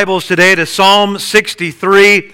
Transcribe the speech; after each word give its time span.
Bibles 0.00 0.26
today 0.26 0.54
to 0.54 0.64
Psalm 0.64 1.18
63 1.18 2.32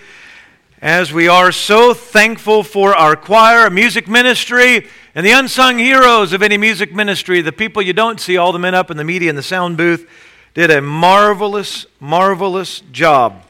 as 0.81 1.13
we 1.13 1.27
are 1.27 1.51
so 1.51 1.95
thankful 1.95 2.63
for 2.63 2.95
our 2.95 3.17
choir, 3.17 3.69
music 3.71 4.07
ministry, 4.07 4.87
and 5.17 5.27
the 5.27 5.33
unsung 5.33 5.77
heroes 5.77 6.33
of 6.33 6.43
any 6.43 6.57
music 6.57 6.95
ministry, 6.95 7.41
the 7.41 7.51
people 7.51 7.83
you 7.83 7.93
don't 7.93 8.21
see, 8.21 8.37
all 8.37 8.53
the 8.53 8.59
men 8.61 8.77
up 8.77 8.89
in 8.89 8.97
the 8.97 9.03
media 9.03 9.29
and 9.29 9.37
the 9.37 9.43
sound 9.43 9.77
booth, 9.77 10.09
did 10.55 10.71
a 10.71 10.81
marvelous, 10.81 11.87
marvelous 11.99 12.83
job. 12.93 13.43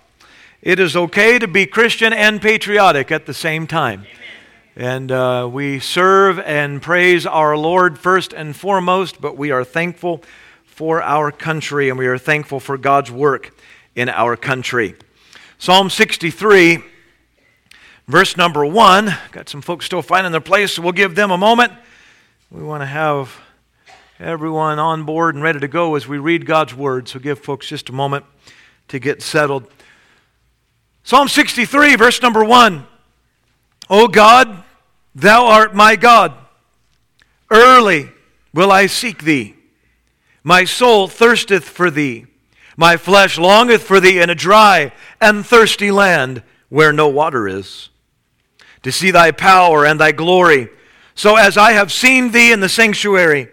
It 0.63 0.81
is 0.81 0.97
okay 0.97 1.39
to 1.39 1.47
be 1.47 1.67
Christian 1.67 2.15
and 2.15 2.41
patriotic 2.41 3.13
at 3.13 3.27
the 3.27 3.35
same 3.35 3.67
time. 3.67 4.07
And 4.77 5.13
uh, 5.13 5.47
we 5.53 5.79
serve 5.79 6.39
and 6.39 6.81
praise 6.81 7.27
our 7.27 7.55
Lord 7.55 7.99
first 7.99 8.33
and 8.33 8.57
foremost, 8.57 9.21
but 9.21 9.37
we 9.37 9.51
are 9.51 9.63
thankful 9.63 10.23
for 10.65 11.03
our 11.03 11.31
country 11.31 11.91
and 11.91 11.99
we 11.99 12.07
are 12.07 12.17
thankful 12.17 12.61
for 12.61 12.79
God's 12.79 13.11
work 13.11 13.53
in 13.97 14.11
our 14.11 14.37
country. 14.37 14.95
Psalm 15.59 15.89
63, 15.91 16.79
verse 18.07 18.37
number 18.37 18.65
1. 18.65 19.13
Got 19.33 19.49
some 19.49 19.63
folks 19.63 19.87
still 19.87 20.03
finding 20.03 20.31
their 20.31 20.41
place, 20.41 20.75
so 20.75 20.83
we'll 20.83 20.93
give 20.93 21.15
them 21.15 21.31
a 21.31 21.39
moment. 21.39 21.73
We 22.51 22.63
want 22.63 22.83
to 22.83 22.87
have 22.87 23.41
everyone 24.21 24.79
on 24.79 25.05
board 25.05 25.35
and 25.35 25.43
ready 25.43 25.59
to 25.61 25.69
go 25.69 25.95
as 25.95 26.07
we 26.07 26.19
read 26.19 26.45
God's 26.47 26.75
word, 26.75 27.09
so 27.09 27.19
give 27.19 27.39
folks 27.39 27.67
just 27.67 27.89
a 27.89 27.93
moment 27.93 28.27
to 28.89 28.99
get 28.99 29.23
settled. 29.23 29.67
Psalm 31.03 31.27
63, 31.27 31.97
verse 31.97 32.21
number 32.21 32.45
1. 32.45 32.87
O 33.89 34.09
God, 34.09 34.63
thou 35.15 35.47
art 35.47 35.75
my 35.75 35.97
God. 35.97 36.35
Early 37.51 38.11
will 38.53 38.71
I 38.71 38.87
seek 38.87 39.23
thee. 39.23 39.55
My 40.43 40.65
soul 40.65 41.09
thirsteth 41.09 41.65
for 41.65 41.91
thee. 41.91 42.27
My 42.77 42.99
flesh 42.99 43.39
longeth 43.39 43.83
for 43.83 44.01
thee 44.01 44.21
in 44.21 44.29
a 44.29 44.35
dry 44.35 44.93
and 45.21 45.45
thirsty 45.45 45.91
land 45.91 46.43
where 46.69 46.93
no 46.93 47.09
water 47.09 47.49
is, 47.49 47.89
to 48.83 48.93
see 48.93 49.11
thy 49.11 49.31
power 49.31 49.87
and 49.87 49.99
thy 49.99 50.13
glory, 50.13 50.69
so 51.15 51.37
as 51.37 51.57
I 51.57 51.73
have 51.73 51.91
seen 51.91 52.33
thee 52.33 52.53
in 52.53 52.61
the 52.61 52.69
sanctuary. 52.69 53.49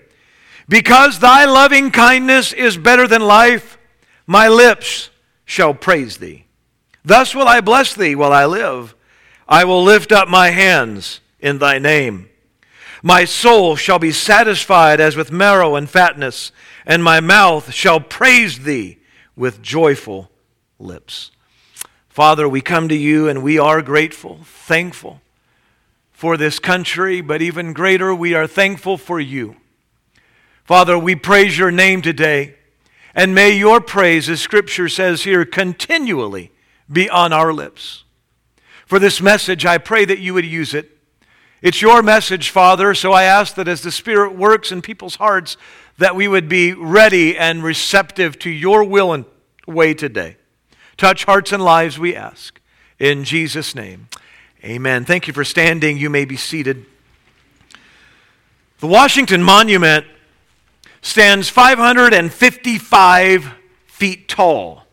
Because 0.68 1.20
thy 1.20 1.46
loving 1.46 1.92
kindness 1.92 2.52
is 2.52 2.78
better 2.78 3.08
than 3.08 3.22
life, 3.22 3.78
my 4.28 4.50
lips 4.50 5.10
shall 5.46 5.74
praise 5.74 6.18
thee. 6.18 6.46
Thus 7.06 7.34
will 7.34 7.48
I 7.48 7.62
bless 7.62 7.94
thee 7.94 8.16
while 8.16 8.34
I 8.34 8.46
live. 8.46 8.96
I 9.48 9.66
will 9.66 9.84
lift 9.84 10.12
up 10.12 10.28
my 10.28 10.50
hands 10.50 11.22
in 11.40 11.60
thy 11.60 11.80
name. 11.80 12.30
My 13.02 13.26
soul 13.26 13.76
shall 13.76 14.00
be 14.00 14.12
satisfied 14.12 15.00
as 15.00 15.16
with 15.16 15.32
marrow 15.32 15.76
and 15.76 15.90
fatness, 15.90 16.52
and 16.86 17.04
my 17.04 17.20
mouth 17.20 17.74
shall 17.74 18.00
praise 18.00 18.60
thee 18.60 19.00
with 19.36 19.62
joyful 19.62 20.30
lips. 20.80 21.32
Father, 22.10 22.48
we 22.48 22.62
come 22.62 22.88
to 22.90 22.96
you 22.96 23.28
and 23.28 23.42
we 23.42 23.58
are 23.58 23.82
grateful, 23.82 24.40
thankful 24.44 25.22
for 26.12 26.38
this 26.38 26.60
country, 26.60 27.22
but 27.22 27.42
even 27.42 27.74
greater, 27.74 28.14
we 28.14 28.34
are 28.34 28.48
thankful 28.48 28.98
for 28.98 29.20
you. 29.20 29.56
Father, 30.64 30.98
we 30.98 31.16
praise 31.16 31.58
your 31.58 31.72
name 31.72 32.02
today, 32.02 32.56
and 33.14 33.36
may 33.36 33.52
your 33.52 33.82
praise, 33.82 34.30
as 34.30 34.40
Scripture 34.40 34.88
says 34.88 35.24
here, 35.24 35.44
continually 35.44 36.52
be 36.90 37.10
on 37.10 37.34
our 37.34 37.52
lips. 37.52 38.04
For 38.86 39.00
this 39.00 39.20
message, 39.20 39.66
I 39.66 39.78
pray 39.78 40.06
that 40.06 40.20
you 40.20 40.34
would 40.34 40.46
use 40.46 40.74
it. 40.74 40.98
It's 41.64 41.82
your 41.82 42.04
message, 42.04 42.50
Father, 42.50 42.94
so 42.94 43.14
I 43.14 43.24
ask 43.24 43.56
that 43.56 43.70
as 43.70 43.84
the 43.84 43.92
Spirit 43.92 44.36
works 44.36 44.74
in 44.74 44.82
people's 44.82 45.16
hearts, 45.16 45.56
that 45.98 46.14
we 46.14 46.28
would 46.28 46.50
be 46.50 46.74
ready 46.74 47.38
and 47.38 47.64
receptive 47.64 48.38
to 48.40 48.50
your 48.50 48.84
will 48.84 49.14
and 49.14 49.24
way 49.66 49.94
today. 49.94 50.36
Touch 50.98 51.24
hearts 51.24 51.54
and 51.54 51.64
lives, 51.64 51.98
we 51.98 52.14
ask. 52.14 52.60
In 53.00 53.24
Jesus' 53.24 53.76
name, 53.76 54.10
amen. 54.62 55.06
Thank 55.06 55.26
you 55.26 55.34
for 55.34 55.46
standing. 55.46 55.98
You 55.98 56.10
may 56.10 56.26
be 56.26 56.36
seated. 56.36 56.86
The 58.80 58.88
Washington 58.88 59.42
Monument 59.42 60.06
stands 61.02 61.48
555 61.48 63.54
feet 63.86 64.28
tall. 64.28 64.84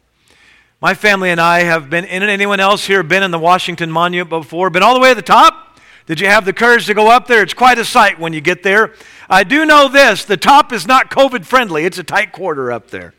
My 0.81 0.95
family 0.95 1.31
and 1.31 1.41
I 1.41 1.65
have 1.65 1.91
been 1.91 2.05
in 2.05 2.23
it. 2.23 2.29
Anyone 2.29 2.61
else 2.61 2.85
here 2.85 3.03
been 3.03 3.25
in 3.25 3.33
the 3.33 3.41
Washington 3.41 3.91
Monument 3.91 4.31
before? 4.31 4.71
Been 4.71 4.85
all 4.85 4.95
the 4.95 5.01
way 5.01 5.11
at 5.11 5.17
the 5.17 5.23
top? 5.23 5.67
Did 6.11 6.19
you 6.19 6.27
have 6.27 6.45
the 6.45 6.53
courage 6.53 6.87
to 6.87 6.95
go 6.95 7.09
up 7.09 7.29
there? 7.29 7.41
It's 7.41 7.55
quite 7.55 7.79
a 7.79 7.85
sight 7.85 8.19
when 8.19 8.33
you 8.33 8.41
get 8.41 8.65
there. 8.65 8.95
I 9.29 9.45
do 9.45 9.65
know 9.65 9.87
this 9.87 10.25
the 10.25 10.37
top 10.37 10.73
is 10.73 10.85
not 10.85 11.09
COVID 11.09 11.45
friendly, 11.45 11.85
it's 11.85 11.99
a 11.99 12.03
tight 12.03 12.33
quarter 12.33 12.73
up 12.73 12.91
there. 12.91 13.15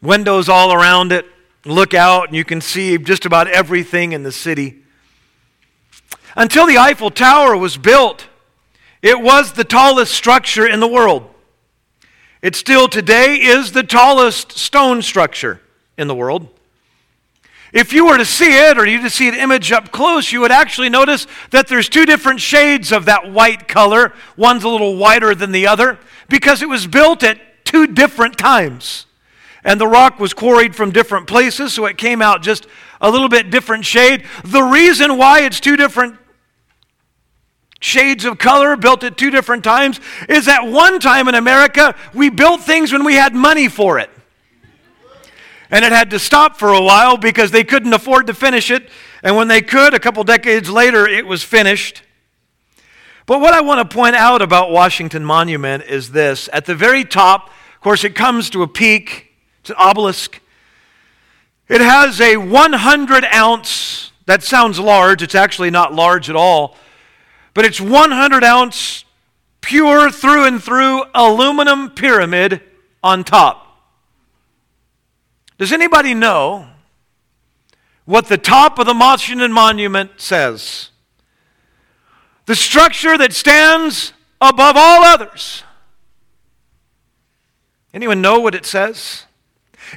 Windows 0.00 0.48
all 0.48 0.72
around 0.72 1.12
it. 1.12 1.26
Look 1.66 1.92
out, 1.92 2.28
and 2.28 2.34
you 2.34 2.42
can 2.42 2.62
see 2.62 2.96
just 2.96 3.26
about 3.26 3.48
everything 3.48 4.12
in 4.12 4.22
the 4.22 4.32
city. 4.32 4.82
Until 6.36 6.66
the 6.66 6.78
Eiffel 6.78 7.10
Tower 7.10 7.54
was 7.54 7.76
built, 7.76 8.28
it 9.02 9.20
was 9.20 9.52
the 9.52 9.62
tallest 9.62 10.14
structure 10.14 10.66
in 10.66 10.80
the 10.80 10.88
world. 10.88 11.28
It 12.40 12.56
still 12.56 12.88
today 12.88 13.34
is 13.34 13.72
the 13.72 13.82
tallest 13.82 14.52
stone 14.52 15.02
structure 15.02 15.60
in 15.98 16.08
the 16.08 16.14
world. 16.14 16.48
If 17.72 17.94
you 17.94 18.06
were 18.06 18.18
to 18.18 18.24
see 18.24 18.54
it 18.68 18.76
or 18.76 18.86
you 18.86 19.00
to 19.00 19.08
see 19.08 19.28
an 19.28 19.34
image 19.34 19.72
up 19.72 19.90
close, 19.90 20.30
you 20.30 20.40
would 20.40 20.52
actually 20.52 20.90
notice 20.90 21.26
that 21.50 21.68
there's 21.68 21.88
two 21.88 22.04
different 22.04 22.40
shades 22.40 22.92
of 22.92 23.06
that 23.06 23.32
white 23.32 23.66
color. 23.66 24.12
One's 24.36 24.62
a 24.64 24.68
little 24.68 24.96
whiter 24.96 25.34
than 25.34 25.52
the 25.52 25.66
other 25.66 25.98
because 26.28 26.60
it 26.60 26.68
was 26.68 26.86
built 26.86 27.22
at 27.22 27.40
two 27.64 27.86
different 27.86 28.36
times. 28.36 29.06
And 29.64 29.80
the 29.80 29.86
rock 29.86 30.18
was 30.18 30.34
quarried 30.34 30.76
from 30.76 30.90
different 30.90 31.26
places, 31.26 31.72
so 31.72 31.86
it 31.86 31.96
came 31.96 32.20
out 32.20 32.42
just 32.42 32.66
a 33.00 33.10
little 33.10 33.28
bit 33.28 33.50
different 33.50 33.86
shade. 33.86 34.26
The 34.44 34.62
reason 34.62 35.16
why 35.16 35.40
it's 35.40 35.60
two 35.60 35.76
different 35.76 36.18
shades 37.80 38.26
of 38.26 38.38
color 38.38 38.76
built 38.76 39.02
at 39.02 39.16
two 39.16 39.30
different 39.30 39.64
times 39.64 39.98
is 40.28 40.46
at 40.46 40.66
one 40.66 41.00
time 41.00 41.26
in 41.26 41.34
America, 41.34 41.94
we 42.12 42.28
built 42.28 42.60
things 42.60 42.92
when 42.92 43.04
we 43.04 43.14
had 43.14 43.34
money 43.34 43.68
for 43.68 43.98
it 43.98 44.10
and 45.72 45.86
it 45.86 45.90
had 45.90 46.10
to 46.10 46.18
stop 46.18 46.58
for 46.58 46.68
a 46.68 46.82
while 46.82 47.16
because 47.16 47.50
they 47.50 47.64
couldn't 47.64 47.94
afford 47.94 48.26
to 48.26 48.34
finish 48.34 48.70
it. 48.70 48.90
And 49.22 49.34
when 49.34 49.48
they 49.48 49.62
could, 49.62 49.94
a 49.94 49.98
couple 49.98 50.22
decades 50.22 50.68
later, 50.68 51.08
it 51.08 51.26
was 51.26 51.42
finished. 51.42 52.02
But 53.24 53.40
what 53.40 53.54
I 53.54 53.62
want 53.62 53.90
to 53.90 53.96
point 53.96 54.14
out 54.14 54.42
about 54.42 54.70
Washington 54.70 55.24
Monument 55.24 55.84
is 55.84 56.12
this. 56.12 56.50
At 56.52 56.66
the 56.66 56.74
very 56.74 57.04
top, 57.04 57.48
of 57.48 57.80
course, 57.80 58.04
it 58.04 58.14
comes 58.14 58.50
to 58.50 58.62
a 58.62 58.68
peak, 58.68 59.32
it's 59.60 59.70
an 59.70 59.76
obelisk. 59.78 60.40
It 61.68 61.80
has 61.80 62.20
a 62.20 62.36
100 62.36 63.24
ounce, 63.32 64.12
that 64.26 64.42
sounds 64.42 64.78
large, 64.78 65.22
it's 65.22 65.34
actually 65.34 65.70
not 65.70 65.94
large 65.94 66.28
at 66.28 66.36
all, 66.36 66.76
but 67.54 67.64
it's 67.64 67.80
100 67.80 68.44
ounce, 68.44 69.04
pure 69.62 70.10
through 70.10 70.44
and 70.44 70.62
through 70.62 71.04
aluminum 71.14 71.90
pyramid 71.90 72.60
on 73.02 73.24
top. 73.24 73.61
Does 75.58 75.72
anybody 75.72 76.14
know 76.14 76.66
what 78.04 78.28
the 78.28 78.38
top 78.38 78.78
of 78.78 78.86
the 78.86 78.94
Washington 78.94 79.52
Monument 79.52 80.10
says? 80.16 80.90
The 82.46 82.56
structure 82.56 83.16
that 83.16 83.32
stands 83.32 84.12
above 84.40 84.76
all 84.76 85.04
others. 85.04 85.62
Anyone 87.94 88.20
know 88.20 88.40
what 88.40 88.54
it 88.54 88.66
says? 88.66 89.26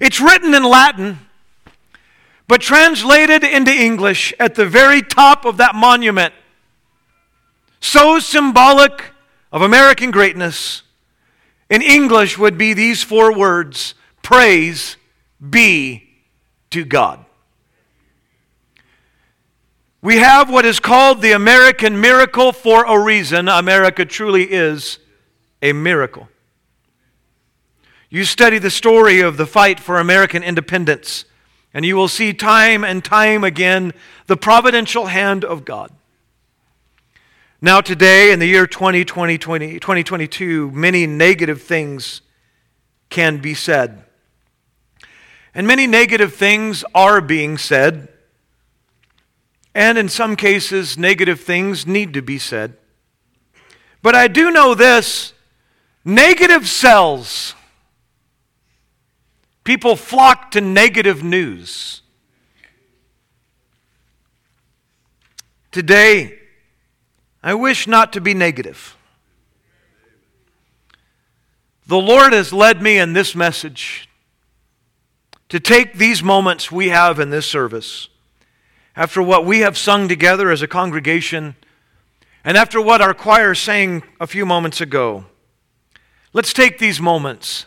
It's 0.01 0.19
written 0.19 0.53
in 0.53 0.63
Latin, 0.63 1.19
but 2.47 2.61
translated 2.61 3.43
into 3.43 3.71
English 3.71 4.33
at 4.39 4.55
the 4.55 4.65
very 4.65 5.01
top 5.01 5.45
of 5.45 5.57
that 5.57 5.73
monument. 5.73 6.33
So 7.79 8.19
symbolic 8.19 9.11
of 9.51 9.61
American 9.61 10.11
greatness. 10.11 10.83
In 11.69 11.81
English 11.81 12.37
would 12.37 12.57
be 12.57 12.73
these 12.73 13.01
four 13.01 13.33
words 13.33 13.95
praise 14.21 14.97
be 15.41 16.09
to 16.71 16.85
God. 16.85 17.25
We 20.01 20.17
have 20.17 20.51
what 20.51 20.65
is 20.65 20.79
called 20.79 21.21
the 21.21 21.31
American 21.31 21.99
miracle 21.99 22.51
for 22.51 22.85
a 22.85 23.03
reason. 23.03 23.49
America 23.49 24.05
truly 24.05 24.43
is 24.43 24.99
a 25.63 25.73
miracle. 25.73 26.29
You 28.09 28.23
study 28.23 28.59
the 28.59 28.69
story 28.69 29.19
of 29.19 29.37
the 29.37 29.47
fight 29.47 29.79
for 29.79 29.97
American 29.97 30.43
independence, 30.43 31.25
and 31.73 31.83
you 31.83 31.95
will 31.95 32.07
see 32.07 32.33
time 32.33 32.83
and 32.83 33.03
time 33.03 33.43
again 33.43 33.93
the 34.27 34.37
providential 34.37 35.07
hand 35.07 35.43
of 35.43 35.65
God. 35.65 35.91
Now, 37.61 37.81
today, 37.81 38.31
in 38.31 38.37
the 38.37 38.45
year 38.45 38.67
2020, 38.67 39.37
2022, 39.79 40.69
many 40.69 41.07
negative 41.07 41.63
things 41.63 42.21
can 43.09 43.39
be 43.39 43.55
said. 43.55 44.04
And 45.55 45.65
many 45.65 45.87
negative 45.87 46.35
things 46.35 46.83
are 46.93 47.21
being 47.21 47.57
said. 47.57 48.09
And 49.73 49.97
in 49.97 50.09
some 50.09 50.35
cases, 50.35 50.97
negative 50.97 51.39
things 51.39 51.87
need 51.87 52.13
to 52.13 52.21
be 52.21 52.37
said. 52.37 52.75
But 54.01 54.15
I 54.15 54.27
do 54.27 54.51
know 54.51 54.75
this 54.75 55.31
negative 56.03 56.67
sells. 56.67 57.55
People 59.63 59.95
flock 59.95 60.51
to 60.51 60.61
negative 60.61 61.23
news. 61.23 62.01
Today, 65.71 66.37
I 67.41 67.53
wish 67.53 67.87
not 67.87 68.11
to 68.13 68.21
be 68.21 68.33
negative. 68.33 68.97
The 71.87 71.97
Lord 71.97 72.33
has 72.33 72.51
led 72.51 72.81
me 72.81 72.97
in 72.97 73.13
this 73.13 73.35
message 73.35 74.09
to 75.49 75.59
take 75.59 75.93
these 75.93 76.23
moments 76.23 76.71
we 76.71 76.89
have 76.89 77.19
in 77.19 77.29
this 77.29 77.45
service, 77.45 78.09
after 78.95 79.21
what 79.21 79.45
we 79.45 79.59
have 79.59 79.77
sung 79.77 80.07
together 80.07 80.49
as 80.49 80.61
a 80.61 80.67
congregation, 80.67 81.55
and 82.43 82.57
after 82.57 82.81
what 82.81 83.01
our 83.01 83.13
choir 83.13 83.53
sang 83.53 84.03
a 84.19 84.27
few 84.27 84.45
moments 84.45 84.81
ago, 84.81 85.25
let's 86.33 86.53
take 86.53 86.79
these 86.79 87.01
moments 87.01 87.65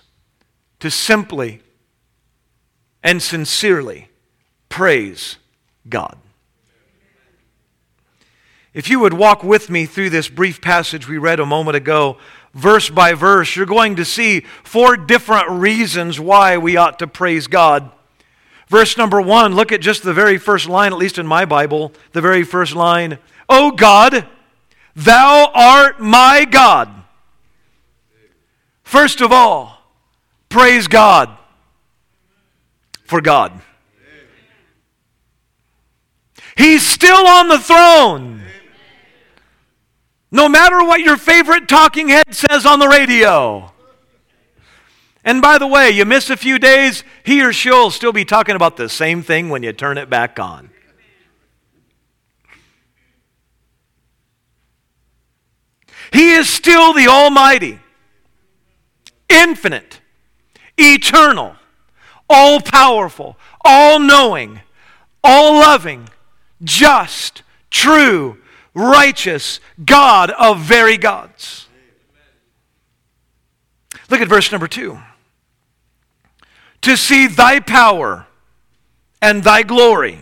to 0.80 0.90
simply 0.90 1.60
and 3.02 3.22
sincerely 3.22 4.08
praise 4.68 5.36
God. 5.88 6.16
If 8.74 8.88
you 8.88 9.00
would 9.00 9.14
walk 9.14 9.42
with 9.42 9.70
me 9.70 9.86
through 9.86 10.10
this 10.10 10.28
brief 10.28 10.60
passage 10.60 11.08
we 11.08 11.18
read 11.18 11.40
a 11.40 11.46
moment 11.46 11.76
ago, 11.76 12.18
verse 12.54 12.90
by 12.90 13.14
verse, 13.14 13.54
you're 13.56 13.66
going 13.66 13.96
to 13.96 14.04
see 14.04 14.40
four 14.62 14.96
different 14.96 15.50
reasons 15.50 16.18
why 16.18 16.56
we 16.56 16.76
ought 16.76 16.98
to 16.98 17.06
praise 17.06 17.46
God. 17.46 17.90
Verse 18.68 18.96
number 18.96 19.20
one, 19.20 19.54
look 19.54 19.72
at 19.72 19.80
just 19.80 20.02
the 20.02 20.12
very 20.12 20.38
first 20.38 20.68
line, 20.68 20.92
at 20.92 20.98
least 20.98 21.18
in 21.18 21.26
my 21.26 21.44
Bible, 21.44 21.92
the 22.12 22.20
very 22.20 22.44
first 22.44 22.74
line. 22.74 23.18
O 23.48 23.70
God, 23.70 24.26
thou 24.94 25.50
art 25.54 26.00
my 26.00 26.44
God. 26.44 26.90
First 28.82 29.20
of 29.20 29.32
all, 29.32 29.82
praise 30.48 30.86
God 30.88 31.30
for 33.04 33.20
God. 33.20 33.60
He's 36.56 36.86
still 36.86 37.26
on 37.26 37.48
the 37.48 37.58
throne. 37.58 38.42
No 40.30 40.48
matter 40.48 40.78
what 40.84 41.00
your 41.00 41.16
favorite 41.16 41.68
talking 41.68 42.08
head 42.08 42.34
says 42.34 42.66
on 42.66 42.78
the 42.78 42.88
radio. 42.88 43.72
And 45.24 45.42
by 45.42 45.58
the 45.58 45.66
way, 45.66 45.90
you 45.90 46.04
miss 46.04 46.30
a 46.30 46.36
few 46.36 46.58
days, 46.58 47.02
he 47.24 47.42
or 47.42 47.52
she'll 47.52 47.90
still 47.90 48.12
be 48.12 48.24
talking 48.24 48.56
about 48.56 48.76
the 48.76 48.88
same 48.88 49.22
thing 49.22 49.48
when 49.48 49.62
you 49.62 49.72
turn 49.72 49.98
it 49.98 50.08
back 50.08 50.38
on. 50.38 50.70
He 56.12 56.32
is 56.32 56.48
still 56.48 56.94
the 56.94 57.08
Almighty, 57.08 57.78
infinite, 59.28 60.00
eternal, 60.78 61.56
all 62.30 62.60
powerful, 62.60 63.36
all 63.64 63.98
knowing, 63.98 64.60
all 65.22 65.54
loving, 65.60 66.08
just, 66.62 67.42
true, 67.70 68.38
righteous 68.78 69.60
God 69.84 70.30
of 70.30 70.60
very 70.60 70.96
gods. 70.96 71.66
Look 74.08 74.20
at 74.20 74.28
verse 74.28 74.50
number 74.52 74.68
two. 74.68 74.98
To 76.82 76.96
see 76.96 77.26
thy 77.26 77.60
power 77.60 78.26
and 79.20 79.42
thy 79.42 79.62
glory, 79.62 80.20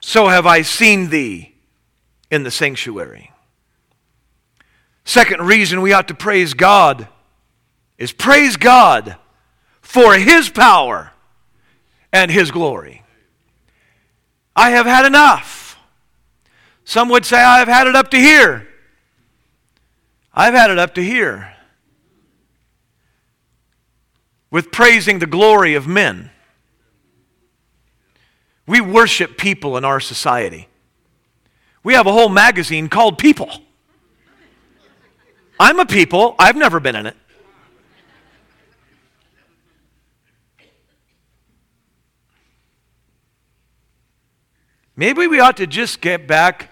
so 0.00 0.28
have 0.28 0.46
I 0.46 0.62
seen 0.62 1.10
thee 1.10 1.54
in 2.30 2.42
the 2.42 2.50
sanctuary. 2.50 3.32
Second 5.04 5.46
reason 5.46 5.80
we 5.80 5.92
ought 5.92 6.08
to 6.08 6.14
praise 6.14 6.54
God 6.54 7.08
is 7.98 8.12
praise 8.12 8.56
God 8.56 9.16
for 9.80 10.14
his 10.14 10.48
power 10.48 11.12
and 12.12 12.30
his 12.30 12.50
glory. 12.50 13.02
I 14.54 14.70
have 14.70 14.86
had 14.86 15.06
enough 15.06 15.59
some 16.90 17.08
would 17.08 17.24
say, 17.24 17.40
I've 17.40 17.68
had 17.68 17.86
it 17.86 17.94
up 17.94 18.10
to 18.10 18.16
here. 18.16 18.66
I've 20.34 20.54
had 20.54 20.72
it 20.72 20.78
up 20.80 20.92
to 20.96 21.04
here 21.04 21.54
with 24.50 24.72
praising 24.72 25.20
the 25.20 25.26
glory 25.28 25.76
of 25.76 25.86
men. 25.86 26.32
We 28.66 28.80
worship 28.80 29.38
people 29.38 29.76
in 29.76 29.84
our 29.84 30.00
society. 30.00 30.66
We 31.84 31.94
have 31.94 32.08
a 32.08 32.12
whole 32.12 32.28
magazine 32.28 32.88
called 32.88 33.18
People. 33.18 33.48
I'm 35.60 35.78
a 35.78 35.86
people, 35.86 36.34
I've 36.40 36.56
never 36.56 36.80
been 36.80 36.96
in 36.96 37.06
it. 37.06 37.16
Maybe 44.96 45.28
we 45.28 45.38
ought 45.38 45.58
to 45.58 45.68
just 45.68 46.00
get 46.00 46.26
back 46.26 46.70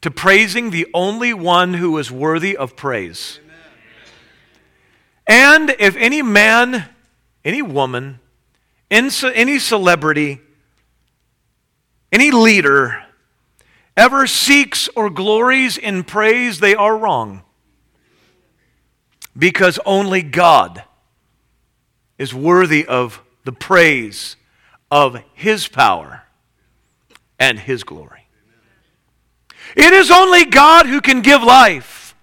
to 0.00 0.10
praising 0.10 0.70
the 0.70 0.86
only 0.94 1.34
one 1.34 1.74
who 1.74 1.96
is 1.98 2.10
worthy 2.10 2.56
of 2.56 2.76
praise. 2.76 3.40
And 5.26 5.74
if 5.78 5.96
any 5.96 6.22
man, 6.22 6.88
any 7.44 7.62
woman, 7.62 8.20
any 8.90 9.58
celebrity, 9.58 10.40
any 12.10 12.30
leader 12.30 13.04
ever 13.96 14.26
seeks 14.26 14.88
or 14.94 15.10
glories 15.10 15.76
in 15.76 16.04
praise, 16.04 16.60
they 16.60 16.74
are 16.74 16.96
wrong. 16.96 17.42
Because 19.36 19.78
only 19.84 20.22
God 20.22 20.84
is 22.16 22.32
worthy 22.32 22.86
of 22.86 23.20
the 23.44 23.52
praise 23.52 24.36
of 24.90 25.22
His 25.34 25.68
power 25.68 26.22
and 27.38 27.58
His 27.58 27.84
glory. 27.84 28.17
It 29.76 29.92
is 29.92 30.10
only 30.10 30.44
God 30.44 30.86
who 30.86 31.00
can 31.00 31.20
give 31.20 31.42
life. 31.42 32.14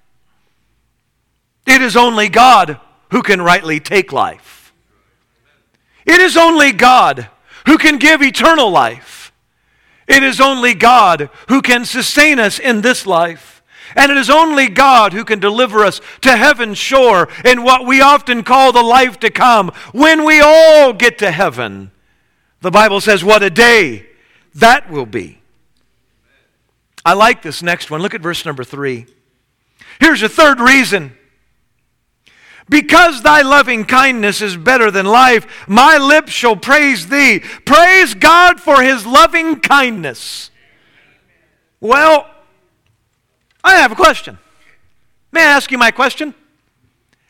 It 1.66 1.82
is 1.82 1.96
only 1.96 2.30
God 2.30 2.80
who 3.12 3.22
can 3.22 3.42
rightly 3.42 3.80
take 3.80 4.12
life. 4.12 4.74
It 6.06 6.22
is 6.22 6.38
only 6.38 6.72
God 6.72 7.30
who 7.66 7.78
can 7.78 7.98
give 7.98 8.22
eternal 8.22 8.70
life. 8.70 9.32
It 10.08 10.22
is 10.22 10.40
only 10.40 10.76
God 10.76 11.30
who 11.48 11.62
can 11.62 11.86
sustain 11.86 12.40
us 12.40 12.60
in 12.60 12.82
this 12.82 13.08
life. 13.08 13.64
And 13.96 14.12
it 14.12 14.18
is 14.18 14.30
only 14.30 14.68
God 14.68 15.14
who 15.14 15.24
can 15.24 15.40
deliver 15.40 15.84
us 15.84 16.02
to 16.22 16.36
heaven's 16.36 16.78
shore 16.78 17.30
in 17.44 17.64
what 17.64 17.86
we 17.86 18.02
often 18.02 18.44
call 18.44 18.72
the 18.72 18.84
life 18.84 19.20
to 19.22 19.30
come 19.30 19.72
when 19.94 20.26
we 20.26 20.42
all 20.42 20.94
get 20.94 21.18
to 21.20 21.32
heaven. 21.32 21.92
The 22.62 22.72
Bible 22.72 23.02
says, 23.02 23.24
What 23.24 23.44
a 23.44 23.50
day 23.50 24.06
that 24.56 24.90
will 24.90 25.06
be. 25.06 25.40
I 27.06 27.14
like 27.14 27.44
this 27.44 27.62
next 27.62 27.92
one. 27.92 28.02
Look 28.02 28.16
at 28.16 28.22
verse 28.22 28.46
number 28.46 28.64
three. 28.64 29.06
Here's 30.00 30.24
a 30.24 30.30
third 30.30 30.60
reason. 30.60 31.16
Because 32.68 33.22
thy 33.22 33.44
loving 33.44 33.86
kindness 33.86 34.42
is 34.42 34.58
better 34.58 34.90
than 34.90 35.06
life, 35.06 35.68
my 35.68 35.98
lips 35.98 36.32
shall 36.32 36.56
praise 36.56 37.08
thee. 37.10 37.40
Praise 37.64 38.16
God 38.16 38.60
for 38.60 38.82
his 38.82 39.06
loving 39.06 39.60
kindness. 39.60 40.50
Well, 41.80 42.28
I 43.64 43.76
have 43.76 43.92
a 43.92 43.96
question. 43.96 44.40
May 45.32 45.42
I 45.42 45.46
ask 45.46 45.70
you 45.70 45.78
my 45.78 45.92
question? 45.92 46.34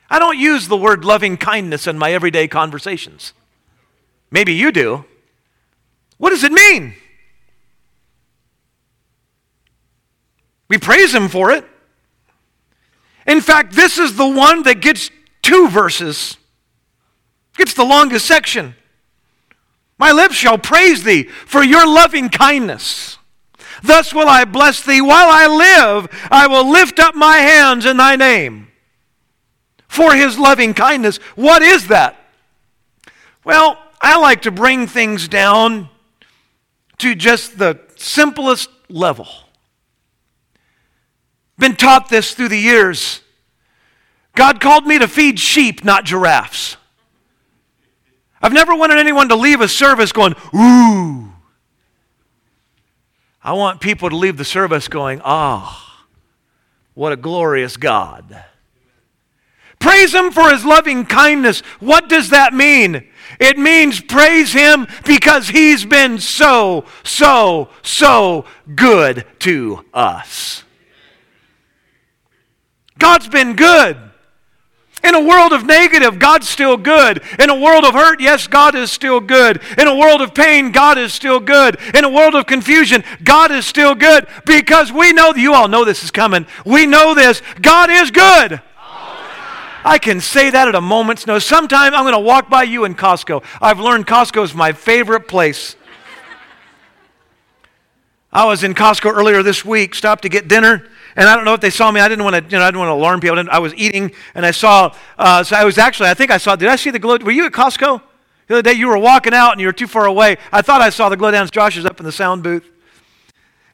I 0.10 0.20
don't 0.20 0.38
use 0.38 0.70
the 0.70 0.78
word 0.78 1.04
loving 1.04 1.36
kindness 1.36 1.88
in 1.88 1.98
my 1.98 2.14
everyday 2.14 2.48
conversations. 2.48 3.34
Maybe 4.32 4.54
you 4.54 4.72
do. 4.72 5.04
What 6.18 6.30
does 6.30 6.46
it 6.46 6.52
mean? 6.54 6.94
We 10.68 10.78
praise 10.78 11.14
Him 11.14 11.28
for 11.28 11.52
it. 11.52 11.66
In 13.28 13.42
fact, 13.42 13.74
this 13.74 13.98
is 13.98 14.16
the 14.16 14.28
one 14.28 14.64
that 14.64 14.82
gets 14.82 15.10
two 15.42 15.68
verses, 15.70 16.38
gets 17.58 17.74
the 17.74 17.84
longest 17.84 18.26
section. 18.26 18.76
My 19.98 20.12
lips 20.12 20.36
shall 20.36 20.58
praise 20.58 21.04
thee 21.04 21.24
for 21.24 21.64
your 21.64 21.88
loving 21.88 22.30
kindness. 22.30 23.18
Thus 23.84 24.14
will 24.14 24.28
I 24.28 24.46
bless 24.46 24.82
thee 24.82 25.02
while 25.02 25.28
I 25.30 25.48
live. 25.48 26.08
I 26.32 26.48
will 26.48 26.70
lift 26.70 27.00
up 27.00 27.16
my 27.16 27.38
hands 27.38 27.86
in 27.86 27.98
thy 27.98 28.16
name. 28.16 28.68
For 29.88 30.14
his 30.14 30.38
loving 30.38 30.74
kindness. 30.74 31.18
What 31.36 31.62
is 31.62 31.88
that? 31.88 32.20
Well, 33.44 33.78
I 34.02 34.20
like 34.20 34.42
to 34.42 34.52
bring 34.52 34.88
things 34.88 35.28
down 35.28 35.90
to 36.98 37.16
just 37.16 37.58
the 37.58 37.80
simplest 37.96 38.70
level. 38.90 39.28
Been 41.58 41.76
taught 41.76 42.10
this 42.10 42.34
through 42.34 42.50
the 42.50 42.58
years. 42.58 43.22
God 44.36 44.60
called 44.60 44.86
me 44.86 45.00
to 45.00 45.08
feed 45.08 45.40
sheep, 45.40 45.84
not 45.84 46.04
giraffes. 46.04 46.78
I've 48.42 48.54
never 48.54 48.76
wanted 48.76 48.98
anyone 48.98 49.30
to 49.30 49.36
leave 49.36 49.62
a 49.62 49.68
service 49.68 50.12
going, 50.12 50.36
ooh. 50.54 51.32
I 53.42 53.54
want 53.54 53.80
people 53.80 54.10
to 54.10 54.16
leave 54.16 54.38
the 54.38 54.46
service 54.46 54.88
going, 54.88 55.22
ah, 55.24 56.04
oh, 56.04 56.06
what 56.94 57.14
a 57.14 57.16
glorious 57.16 57.78
God. 57.78 58.44
Praise 59.80 60.14
Him 60.14 60.32
for 60.32 60.50
His 60.50 60.66
loving 60.66 61.06
kindness. 61.06 61.62
What 61.80 62.10
does 62.10 62.30
that 62.32 62.54
mean? 62.54 63.08
It 63.40 63.58
means 63.58 64.02
praise 64.02 64.52
Him 64.52 64.88
because 65.06 65.48
He's 65.48 65.86
been 65.86 66.20
so, 66.20 66.86
so, 67.04 67.70
so 67.84 68.46
good 68.76 69.26
to 69.40 69.86
us. 69.94 70.65
God's 72.98 73.28
been 73.28 73.56
good. 73.56 73.98
In 75.04 75.14
a 75.14 75.24
world 75.24 75.54
of 75.54 75.66
negative, 75.66 76.18
God's 76.18 76.50
still 76.50 76.78
good. 76.78 77.22
In 77.38 77.52
a 77.52 77.60
world 77.60 77.84
of 77.86 77.94
hurt, 77.94 78.20
yes, 78.20 78.48
God 78.48 78.74
is 78.74 78.92
still 78.92 79.20
good. 79.20 79.62
In 79.78 79.88
a 79.88 79.96
world 79.96 80.22
of 80.22 80.34
pain, 80.34 80.72
God 80.72 80.98
is 80.98 81.14
still 81.14 81.40
good. 81.40 81.78
In 81.94 82.04
a 82.04 82.10
world 82.10 82.34
of 82.34 82.48
confusion, 82.48 83.04
God 83.24 83.52
is 83.52 83.68
still 83.68 83.94
good 83.94 84.28
because 84.46 84.92
we 84.92 85.14
know, 85.14 85.34
you 85.36 85.54
all 85.54 85.68
know 85.68 85.86
this 85.86 86.04
is 86.04 86.10
coming. 86.10 86.48
We 86.66 86.88
know 86.88 87.14
this. 87.14 87.44
God 87.62 87.92
is 87.92 88.10
good. 88.10 88.62
I 89.84 90.00
can 90.00 90.20
say 90.20 90.50
that 90.50 90.68
at 90.68 90.74
a 90.74 90.82
moment's 90.82 91.28
notice. 91.28 91.46
Sometime 91.46 91.94
I'm 91.94 92.04
going 92.04 92.14
to 92.14 92.20
walk 92.20 92.50
by 92.50 92.64
you 92.64 92.86
in 92.86 92.96
Costco. 92.96 93.44
I've 93.62 93.80
learned 93.80 94.08
Costco 94.08 94.44
is 94.44 94.56
my 94.56 94.72
favorite 94.72 95.28
place. 95.28 95.76
I 98.34 98.46
was 98.46 98.64
in 98.64 98.74
Costco 98.74 99.14
earlier 99.14 99.44
this 99.44 99.64
week, 99.64 99.94
stopped 99.94 100.24
to 100.24 100.30
get 100.30 100.48
dinner. 100.48 100.90
And 101.16 101.30
I 101.30 101.36
don't 101.36 101.46
know 101.46 101.54
if 101.54 101.62
they 101.62 101.70
saw 101.70 101.92
me. 101.92 102.02
I 102.02 102.10
didn't 102.10 102.26
want 102.26 102.36
to, 102.36 102.44
you 102.44 102.58
know, 102.58 102.64
I 102.64 102.68
didn't 102.68 102.80
want 102.80 102.90
to 102.90 102.94
alarm 102.94 103.22
people. 103.22 103.40
I, 103.40 103.44
I 103.56 103.60
was 103.60 103.74
eating, 103.76 104.12
and 104.34 104.46
I 104.46 104.52
saw. 104.52 104.94
Uh, 105.18 105.44
so 105.44 105.56
I 105.56 105.64
was 105.64 105.78
actually, 105.78 106.10
I 106.10 106.14
think 106.14 106.32
I 106.32 106.38
saw. 106.38 106.56
Did 106.56 106.70
I 106.70 106.76
see 106.76 106.90
the 106.90 107.00
glow? 107.00 107.18
Were 107.18 107.32
you 107.32 107.46
at 107.46 107.54
Costco 107.54 108.02
the 108.48 108.56
other 108.56 108.62
day? 108.62 108.74
You 108.74 108.88
were 108.90 108.98
walking 108.98 109.34
out, 109.34 109.54
and 109.54 109.62
you 109.62 109.68
were 109.68 109.74
too 109.74 109.88
far 109.88 110.06
away. 110.06 110.38
I 110.52 110.62
thought 110.62 110.82
I 110.82 110.90
saw 110.90 111.08
the 111.10 111.18
glow 111.18 111.32
downs. 111.32 111.52
Josh 111.52 111.78
is 111.78 111.86
up 111.86 112.00
in 112.00 112.06
the 112.06 112.12
sound 112.12 112.44
booth, 112.44 112.70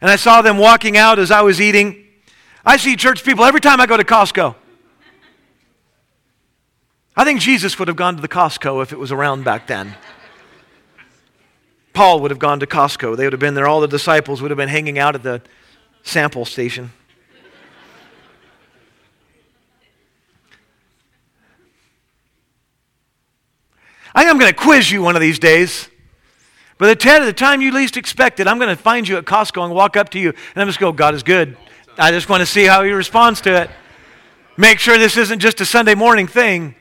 and 0.02 0.10
I 0.10 0.18
saw 0.18 0.42
them 0.42 0.58
walking 0.58 0.98
out 0.98 1.18
as 1.18 1.32
I 1.32 1.42
was 1.42 1.60
eating. 1.60 2.06
I 2.64 2.78
see 2.78 2.96
church 2.96 3.24
people 3.24 3.44
every 3.44 3.62
time 3.62 3.82
I 3.82 3.88
go 3.88 3.98
to 3.98 4.04
Costco. 4.04 4.56
I 7.16 7.24
think 7.24 7.42
Jesus 7.42 7.78
would 7.80 7.88
have 7.88 7.98
gone 7.98 8.16
to 8.16 8.22
the 8.22 8.28
Costco 8.28 8.84
if 8.84 8.94
it 8.94 9.00
was 9.00 9.12
around 9.12 9.44
back 9.44 9.68
then. 9.68 9.96
Paul 11.94 12.22
would 12.22 12.32
have 12.32 12.40
gone 12.40 12.60
to 12.62 12.68
Costco. 12.68 13.18
They 13.18 13.26
would 13.26 13.34
have 13.34 13.40
been 13.40 13.54
there. 13.54 13.68
All 13.68 13.82
the 13.82 13.88
disciples 13.88 14.42
would 14.42 14.52
have 14.52 14.58
been 14.58 14.70
hanging 14.70 14.98
out 14.98 15.16
at 15.16 15.24
the 15.24 15.42
sample 16.04 16.46
station. 16.46 16.92
I 24.14 24.22
think 24.22 24.32
I'm 24.32 24.40
going 24.40 24.52
to 24.52 24.58
quiz 24.58 24.92
you 24.92 25.02
one 25.02 25.16
of 25.16 25.22
these 25.22 25.40
days. 25.40 25.88
But 26.78 27.00
Ted, 27.00 27.22
at 27.22 27.26
the 27.26 27.34
time 27.34 27.62
you 27.62 27.72
least 27.72 27.96
expect 27.96 28.40
it, 28.40 28.48
I'm 28.48 28.58
going 28.58 28.76
to 28.76 28.82
find 28.82 29.08
you 29.08 29.18
at 29.18 29.26
Costco 29.26 29.64
and 29.64 29.74
walk 29.74 29.96
up 29.96 30.10
to 30.10 30.20
you, 30.20 30.30
and 30.30 30.62
I'm 30.62 30.68
just 30.68 30.80
go, 30.80 30.92
God 30.92 31.14
is 31.14 31.24
good. 31.24 31.56
I 31.98 32.12
just 32.12 32.28
want 32.28 32.42
to 32.42 32.46
see 32.46 32.66
how 32.66 32.84
he 32.84 32.92
responds 32.92 33.42
to 33.42 33.62
it. 33.64 33.70
Make 34.58 34.80
sure 34.80 34.98
this 34.98 35.16
isn't 35.16 35.40
just 35.40 35.62
a 35.62 35.66
Sunday 35.66 35.96
morning 35.96 36.28
thing. 36.28 36.76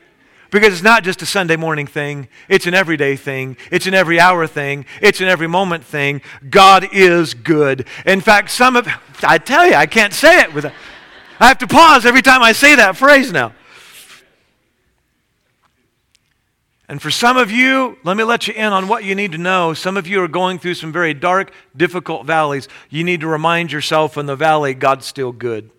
Because 0.51 0.73
it's 0.73 0.83
not 0.83 1.05
just 1.05 1.23
a 1.23 1.27
Sunday 1.27 1.55
morning 1.55 1.87
thing, 1.87 2.27
it's 2.49 2.67
an 2.67 2.75
everyday 2.75 3.15
thing, 3.15 3.57
it's 3.71 3.87
an 3.87 3.95
every 3.95 4.19
hour 4.19 4.49
thing, 4.49 4.85
it's 5.01 5.21
an 5.21 5.29
every 5.29 5.47
moment 5.47 5.85
thing. 5.85 6.23
God 6.49 6.89
is 6.93 7.35
good. 7.35 7.87
In 8.05 8.21
fact, 8.21 8.51
some 8.51 8.75
of, 8.75 8.89
I 9.23 9.39
tell 9.39 9.65
you, 9.65 9.75
I 9.75 9.87
can't 9.87 10.13
say 10.13 10.41
it 10.41 10.53
without, 10.53 10.73
I 11.39 11.47
have 11.47 11.59
to 11.59 11.69
pause 11.69 12.05
every 12.05 12.23
time 12.23 12.43
I 12.43 12.51
say 12.51 12.75
that 12.75 12.97
phrase 12.97 13.31
now. 13.31 13.53
And 16.91 17.01
for 17.01 17.13
some 17.13 17.37
of 17.37 17.53
you, 17.53 17.97
let 18.03 18.17
me 18.17 18.25
let 18.25 18.49
you 18.49 18.55
in 18.55 18.73
on 18.73 18.89
what 18.89 19.05
you 19.05 19.15
need 19.15 19.31
to 19.31 19.39
know. 19.39 19.75
Some 19.75 19.97
of 19.97 20.09
you 20.09 20.21
are 20.25 20.27
going 20.27 20.59
through 20.59 20.75
some 20.75 20.93
very 20.93 21.15
dark, 21.15 21.53
difficult 21.77 22.27
valleys. 22.27 22.67
You 22.89 23.05
need 23.05 23.21
to 23.21 23.29
remind 23.29 23.71
yourself 23.71 24.19
in 24.19 24.27
the 24.27 24.35
valley, 24.35 24.75
God's 24.75 25.07
still 25.07 25.31
good. 25.31 25.71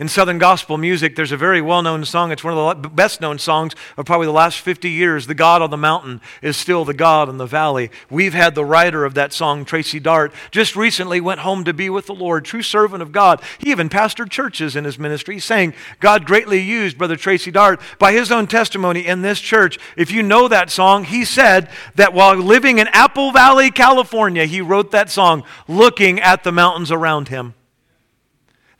In 0.00 0.08
Southern 0.08 0.38
gospel 0.38 0.78
music, 0.78 1.14
there's 1.14 1.30
a 1.30 1.36
very 1.36 1.60
well 1.60 1.82
known 1.82 2.06
song. 2.06 2.32
It's 2.32 2.42
one 2.42 2.56
of 2.56 2.82
the 2.82 2.88
best 2.88 3.20
known 3.20 3.38
songs 3.38 3.74
of 3.98 4.06
probably 4.06 4.28
the 4.28 4.32
last 4.32 4.60
50 4.60 4.88
years. 4.88 5.26
The 5.26 5.34
God 5.34 5.60
on 5.60 5.68
the 5.68 5.76
mountain 5.76 6.22
is 6.40 6.56
still 6.56 6.86
the 6.86 6.94
God 6.94 7.28
in 7.28 7.36
the 7.36 7.44
valley. 7.44 7.90
We've 8.08 8.32
had 8.32 8.54
the 8.54 8.64
writer 8.64 9.04
of 9.04 9.12
that 9.12 9.34
song, 9.34 9.66
Tracy 9.66 10.00
Dartt, 10.00 10.32
just 10.50 10.74
recently 10.74 11.20
went 11.20 11.40
home 11.40 11.64
to 11.64 11.74
be 11.74 11.90
with 11.90 12.06
the 12.06 12.14
Lord, 12.14 12.46
true 12.46 12.62
servant 12.62 13.02
of 13.02 13.12
God. 13.12 13.42
He 13.58 13.70
even 13.72 13.90
pastored 13.90 14.30
churches 14.30 14.74
in 14.74 14.84
his 14.84 14.98
ministry, 14.98 15.38
saying 15.38 15.74
God 16.00 16.24
greatly 16.24 16.62
used 16.62 16.96
Brother 16.96 17.16
Tracy 17.16 17.50
Dartt 17.50 17.78
by 17.98 18.12
his 18.12 18.32
own 18.32 18.46
testimony 18.46 19.06
in 19.06 19.20
this 19.20 19.38
church. 19.38 19.78
If 19.98 20.10
you 20.10 20.22
know 20.22 20.48
that 20.48 20.70
song, 20.70 21.04
he 21.04 21.26
said 21.26 21.68
that 21.96 22.14
while 22.14 22.36
living 22.36 22.78
in 22.78 22.88
Apple 22.88 23.32
Valley, 23.32 23.70
California, 23.70 24.46
he 24.46 24.62
wrote 24.62 24.92
that 24.92 25.10
song 25.10 25.44
looking 25.68 26.18
at 26.20 26.42
the 26.42 26.52
mountains 26.52 26.90
around 26.90 27.28
him 27.28 27.52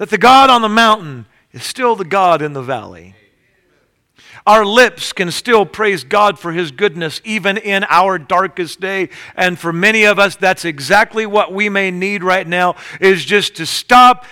that 0.00 0.08
the 0.08 0.16
God 0.16 0.48
on 0.48 0.62
the 0.62 0.68
mountain 0.70 1.26
is 1.52 1.62
still 1.62 1.94
the 1.94 2.06
God 2.06 2.40
in 2.40 2.54
the 2.54 2.62
valley. 2.62 3.14
Our 4.46 4.64
lips 4.64 5.12
can 5.12 5.30
still 5.30 5.66
praise 5.66 6.04
God 6.04 6.38
for 6.38 6.52
His 6.52 6.70
goodness 6.70 7.20
even 7.22 7.58
in 7.58 7.84
our 7.86 8.18
darkest 8.18 8.80
day. 8.80 9.10
And 9.36 9.58
for 9.58 9.74
many 9.74 10.04
of 10.04 10.18
us, 10.18 10.36
that's 10.36 10.64
exactly 10.64 11.26
what 11.26 11.52
we 11.52 11.68
may 11.68 11.90
need 11.90 12.24
right 12.24 12.48
now 12.48 12.76
is 12.98 13.26
just 13.26 13.56
to 13.56 13.66
stop 13.66 14.24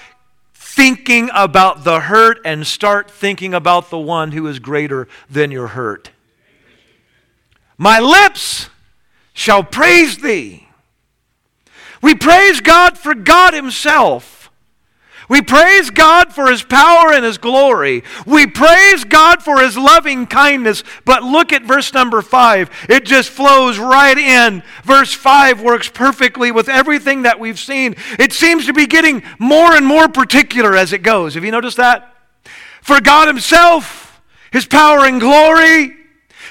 thinking 0.54 1.28
about 1.34 1.84
the 1.84 2.00
hurt 2.00 2.38
and 2.46 2.66
start 2.66 3.10
thinking 3.10 3.52
about 3.52 3.90
the 3.90 3.98
one 3.98 4.32
who 4.32 4.46
is 4.46 4.60
greater 4.60 5.06
than 5.28 5.50
your 5.50 5.66
hurt. 5.66 6.12
My 7.76 8.00
lips 8.00 8.70
shall 9.34 9.62
praise 9.62 10.16
thee. 10.16 10.66
We 12.00 12.14
praise 12.14 12.62
God 12.62 12.96
for 12.96 13.14
God 13.14 13.52
Himself. 13.52 14.37
We 15.28 15.42
praise 15.42 15.90
God 15.90 16.32
for 16.32 16.50
His 16.50 16.62
power 16.62 17.12
and 17.12 17.24
His 17.24 17.38
glory. 17.38 18.02
We 18.26 18.46
praise 18.46 19.04
God 19.04 19.42
for 19.42 19.60
His 19.60 19.76
loving 19.76 20.26
kindness. 20.26 20.82
But 21.04 21.22
look 21.22 21.52
at 21.52 21.62
verse 21.62 21.92
number 21.92 22.22
five. 22.22 22.70
It 22.88 23.04
just 23.04 23.28
flows 23.30 23.78
right 23.78 24.16
in. 24.16 24.62
Verse 24.84 25.12
five 25.12 25.60
works 25.60 25.88
perfectly 25.88 26.50
with 26.50 26.68
everything 26.68 27.22
that 27.22 27.38
we've 27.38 27.58
seen. 27.58 27.96
It 28.18 28.32
seems 28.32 28.66
to 28.66 28.72
be 28.72 28.86
getting 28.86 29.22
more 29.38 29.74
and 29.74 29.86
more 29.86 30.08
particular 30.08 30.76
as 30.76 30.92
it 30.92 31.02
goes. 31.02 31.34
Have 31.34 31.44
you 31.44 31.50
noticed 31.50 31.76
that? 31.76 32.14
For 32.80 33.00
God 33.00 33.28
Himself, 33.28 34.22
His 34.50 34.64
power 34.64 35.04
and 35.04 35.20
glory, 35.20 35.94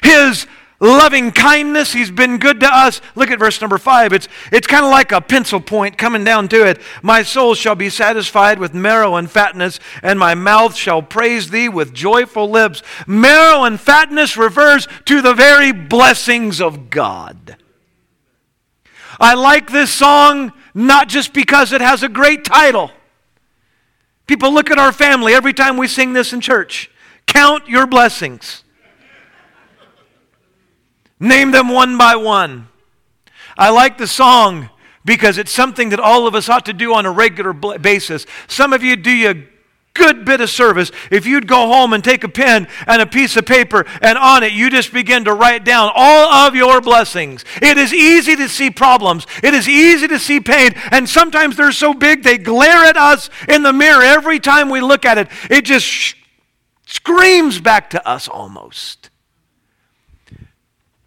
His 0.03 0.45
loving 0.79 1.31
kindness. 1.31 1.93
He's 1.93 2.11
been 2.11 2.37
good 2.37 2.59
to 2.59 2.67
us. 2.67 3.01
Look 3.15 3.31
at 3.31 3.39
verse 3.39 3.59
number 3.61 3.77
five. 3.77 4.13
It's, 4.13 4.27
it's 4.51 4.67
kind 4.67 4.85
of 4.85 4.91
like 4.91 5.11
a 5.11 5.21
pencil 5.21 5.59
point 5.59 5.97
coming 5.97 6.23
down 6.23 6.47
to 6.49 6.67
it. 6.67 6.81
My 7.01 7.23
soul 7.23 7.55
shall 7.55 7.75
be 7.75 7.89
satisfied 7.89 8.59
with 8.59 8.73
marrow 8.73 9.15
and 9.15 9.29
fatness, 9.29 9.79
and 10.03 10.19
my 10.19 10.35
mouth 10.35 10.75
shall 10.75 11.01
praise 11.01 11.49
thee 11.49 11.69
with 11.69 11.93
joyful 11.93 12.49
lips. 12.49 12.83
Marrow 13.07 13.63
and 13.63 13.79
fatness 13.79 14.37
refers 14.37 14.87
to 15.05 15.21
the 15.21 15.33
very 15.33 15.71
blessings 15.71 16.61
of 16.61 16.89
God. 16.89 17.57
I 19.19 19.33
like 19.33 19.71
this 19.71 19.91
song 19.91 20.53
not 20.73 21.09
just 21.09 21.33
because 21.33 21.71
it 21.71 21.81
has 21.81 22.03
a 22.03 22.09
great 22.09 22.45
title. 22.45 22.91
People 24.27 24.53
look 24.53 24.69
at 24.69 24.77
our 24.77 24.91
family 24.91 25.33
every 25.33 25.53
time 25.53 25.77
we 25.77 25.87
sing 25.87 26.13
this 26.13 26.33
in 26.33 26.41
church. 26.41 26.91
Count 27.25 27.67
your 27.67 27.87
blessings. 27.87 28.63
Name 31.19 31.51
them 31.51 31.69
one 31.69 31.97
by 31.97 32.15
one. 32.15 32.67
I 33.57 33.69
like 33.69 33.97
the 33.97 34.07
song 34.07 34.69
because 35.03 35.37
it's 35.37 35.51
something 35.51 35.89
that 35.89 35.99
all 35.99 36.27
of 36.27 36.35
us 36.35 36.49
ought 36.49 36.65
to 36.65 36.73
do 36.73 36.93
on 36.93 37.05
a 37.05 37.11
regular 37.11 37.53
basis. 37.53 38.25
Some 38.47 38.73
of 38.73 38.83
you 38.83 38.95
do 38.95 39.11
you 39.11 39.29
a 39.29 39.35
good 39.97 40.25
bit 40.25 40.41
of 40.41 40.49
service 40.49 40.91
if 41.09 41.25
you'd 41.25 41.47
go 41.47 41.67
home 41.67 41.91
and 41.91 42.03
take 42.03 42.23
a 42.23 42.29
pen 42.29 42.67
and 42.85 43.01
a 43.01 43.05
piece 43.05 43.35
of 43.35 43.45
paper 43.45 43.85
and 44.01 44.17
on 44.17 44.43
it 44.43 44.53
you 44.53 44.69
just 44.69 44.93
begin 44.93 45.25
to 45.25 45.33
write 45.33 45.65
down 45.65 45.91
all 45.95 46.47
of 46.47 46.55
your 46.55 46.81
blessings. 46.81 47.43
It 47.61 47.77
is 47.77 47.93
easy 47.93 48.35
to 48.35 48.47
see 48.47 48.69
problems. 48.69 49.25
It 49.43 49.53
is 49.53 49.67
easy 49.67 50.07
to 50.07 50.19
see 50.19 50.39
pain 50.39 50.73
and 50.91 51.09
sometimes 51.09 51.57
they're 51.57 51.71
so 51.71 51.93
big 51.93 52.23
they 52.23 52.37
glare 52.37 52.85
at 52.85 52.95
us 52.95 53.29
in 53.47 53.63
the 53.63 53.73
mirror 53.73 54.03
every 54.03 54.39
time 54.39 54.69
we 54.69 54.81
look 54.81 55.03
at 55.03 55.17
it. 55.17 55.29
It 55.49 55.65
just 55.65 55.85
sh- 55.85 56.13
screams 56.85 57.59
back 57.59 57.89
to 57.91 58.07
us 58.07 58.27
almost. 58.27 59.09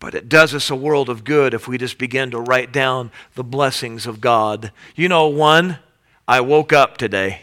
But 0.01 0.15
it 0.15 0.29
does 0.29 0.55
us 0.55 0.71
a 0.71 0.75
world 0.75 1.09
of 1.09 1.25
good 1.25 1.55
if 1.55 1.69
we 1.69 1.79
just 1.79 1.99
begin 1.99 2.31
to 2.33 2.41
write 2.41 2.73
down 2.73 3.13
the 3.35 3.45
blessings 3.45 4.07
of 4.07 4.21
God. 4.21 4.73
You 4.97 5.09
know, 5.09 5.29
one, 5.29 5.79
I 6.27 6.41
woke 6.41 6.73
up 6.73 6.97
today. 6.97 7.43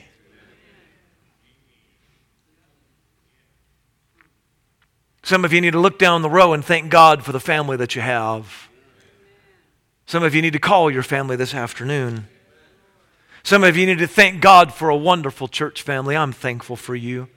Some 5.22 5.46
of 5.46 5.54
you 5.54 5.62
need 5.62 5.72
to 5.72 5.80
look 5.80 6.00
down 6.00 6.22
the 6.22 6.30
row 6.30 6.54
and 6.54 6.66
thank 6.66 6.90
God 6.90 7.24
for 7.24 7.32
the 7.32 7.40
family 7.40 7.78
that 7.78 7.96
you 7.96 8.02
have. 8.02 8.70
Some 10.06 10.24
of 10.24 10.34
you 10.34 10.42
need 10.42 10.54
to 10.54 10.60
call 10.60 10.90
your 10.90 11.04
family 11.04 11.36
this 11.36 11.54
afternoon. 11.54 12.28
Some 13.44 13.64
of 13.64 13.78
you 13.78 13.86
need 13.86 14.00
to 14.00 14.08
thank 14.08 14.42
God 14.42 14.74
for 14.74 14.90
a 14.90 14.96
wonderful 14.96 15.48
church 15.48 15.82
family. 15.82 16.16
I'm 16.16 16.32
thankful 16.32 16.76
for 16.76 16.96
you. 16.96 17.28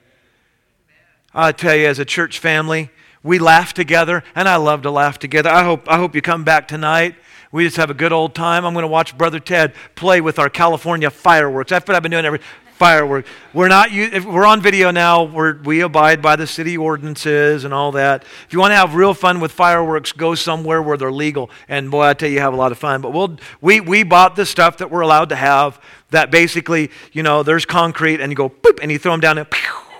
I 1.33 1.51
tell 1.51 1.75
you, 1.75 1.85
as 1.85 1.99
a 1.99 2.05
church 2.05 2.39
family, 2.39 2.89
we 3.23 3.39
laugh 3.39 3.73
together, 3.73 4.23
and 4.35 4.47
I 4.47 4.55
love 4.55 4.81
to 4.83 4.91
laugh 4.91 5.19
together. 5.19 5.49
I 5.49 5.63
hope, 5.63 5.89
I 5.89 5.97
hope 5.97 6.15
you 6.15 6.21
come 6.21 6.43
back 6.43 6.67
tonight. 6.67 7.15
We 7.51 7.65
just 7.65 7.77
have 7.77 7.89
a 7.89 7.93
good 7.93 8.13
old 8.13 8.33
time. 8.33 8.65
I'm 8.65 8.73
going 8.73 8.83
to 8.83 8.87
watch 8.87 9.17
Brother 9.17 9.39
Ted 9.39 9.73
play 9.95 10.21
with 10.21 10.39
our 10.39 10.49
California 10.49 11.09
fireworks. 11.09 11.69
That's 11.69 11.87
what 11.87 11.95
I've 11.95 12.01
been 12.01 12.11
doing 12.11 12.25
every 12.25 12.39
fireworks. 12.81 13.29
We're 13.53 13.67
not. 13.67 13.91
We're 13.91 14.45
on 14.45 14.61
video 14.61 14.89
now. 14.89 15.23
We're, 15.23 15.61
we 15.61 15.81
abide 15.81 16.21
by 16.21 16.35
the 16.35 16.47
city 16.47 16.77
ordinances 16.77 17.63
and 17.63 17.73
all 17.73 17.91
that. 17.91 18.23
If 18.23 18.53
you 18.53 18.59
want 18.59 18.71
to 18.71 18.75
have 18.77 18.95
real 18.95 19.13
fun 19.13 19.39
with 19.39 19.51
fireworks, 19.51 20.13
go 20.13 20.33
somewhere 20.33 20.81
where 20.81 20.97
they're 20.97 21.11
legal. 21.11 21.51
And 21.67 21.91
boy, 21.91 22.03
I 22.03 22.13
tell 22.13 22.29
you, 22.29 22.35
you 22.35 22.41
have 22.41 22.53
a 22.53 22.57
lot 22.57 22.71
of 22.71 22.79
fun. 22.79 23.01
But 23.01 23.11
we'll 23.13 23.37
we 23.59 23.81
we 23.81 24.03
bought 24.03 24.35
the 24.35 24.45
stuff 24.45 24.77
that 24.77 24.89
we're 24.89 25.01
allowed 25.01 25.29
to 25.29 25.35
have. 25.35 25.79
That 26.09 26.31
basically, 26.31 26.89
you 27.11 27.21
know, 27.21 27.43
there's 27.43 27.65
concrete, 27.65 28.19
and 28.19 28.31
you 28.31 28.35
go 28.35 28.49
boop, 28.49 28.79
and 28.81 28.91
you 28.91 28.97
throw 28.97 29.11
them 29.11 29.21
down 29.21 29.37
and. 29.37 29.49
Pew, 29.49 29.90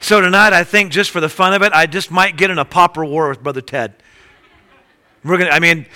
So 0.00 0.20
tonight, 0.20 0.52
I 0.52 0.64
think 0.64 0.92
just 0.92 1.10
for 1.10 1.20
the 1.20 1.28
fun 1.28 1.54
of 1.54 1.62
it, 1.62 1.72
I 1.72 1.86
just 1.86 2.10
might 2.10 2.36
get 2.36 2.50
in 2.50 2.58
a 2.58 2.64
popper 2.64 3.04
war 3.04 3.28
with 3.28 3.42
Brother 3.42 3.60
Ted. 3.60 3.94
We're 5.24 5.38
gonna. 5.38 5.50
I 5.50 5.58
mean, 5.58 5.86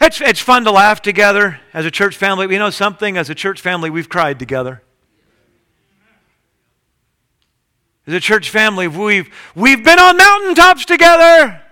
it's 0.00 0.20
it's 0.20 0.40
fun 0.40 0.64
to 0.64 0.72
laugh 0.72 1.00
together 1.00 1.60
as 1.72 1.86
a 1.86 1.90
church 1.90 2.16
family. 2.16 2.52
You 2.52 2.58
know 2.58 2.70
something? 2.70 3.16
As 3.16 3.30
a 3.30 3.34
church 3.34 3.60
family, 3.60 3.90
we've 3.90 4.08
cried 4.08 4.38
together. 4.38 4.82
As 8.06 8.14
a 8.14 8.20
church 8.20 8.50
family, 8.50 8.88
we've 8.88 9.28
we've 9.54 9.84
been 9.84 9.98
on 9.98 10.16
mountaintops 10.16 10.84
together. 10.84 11.62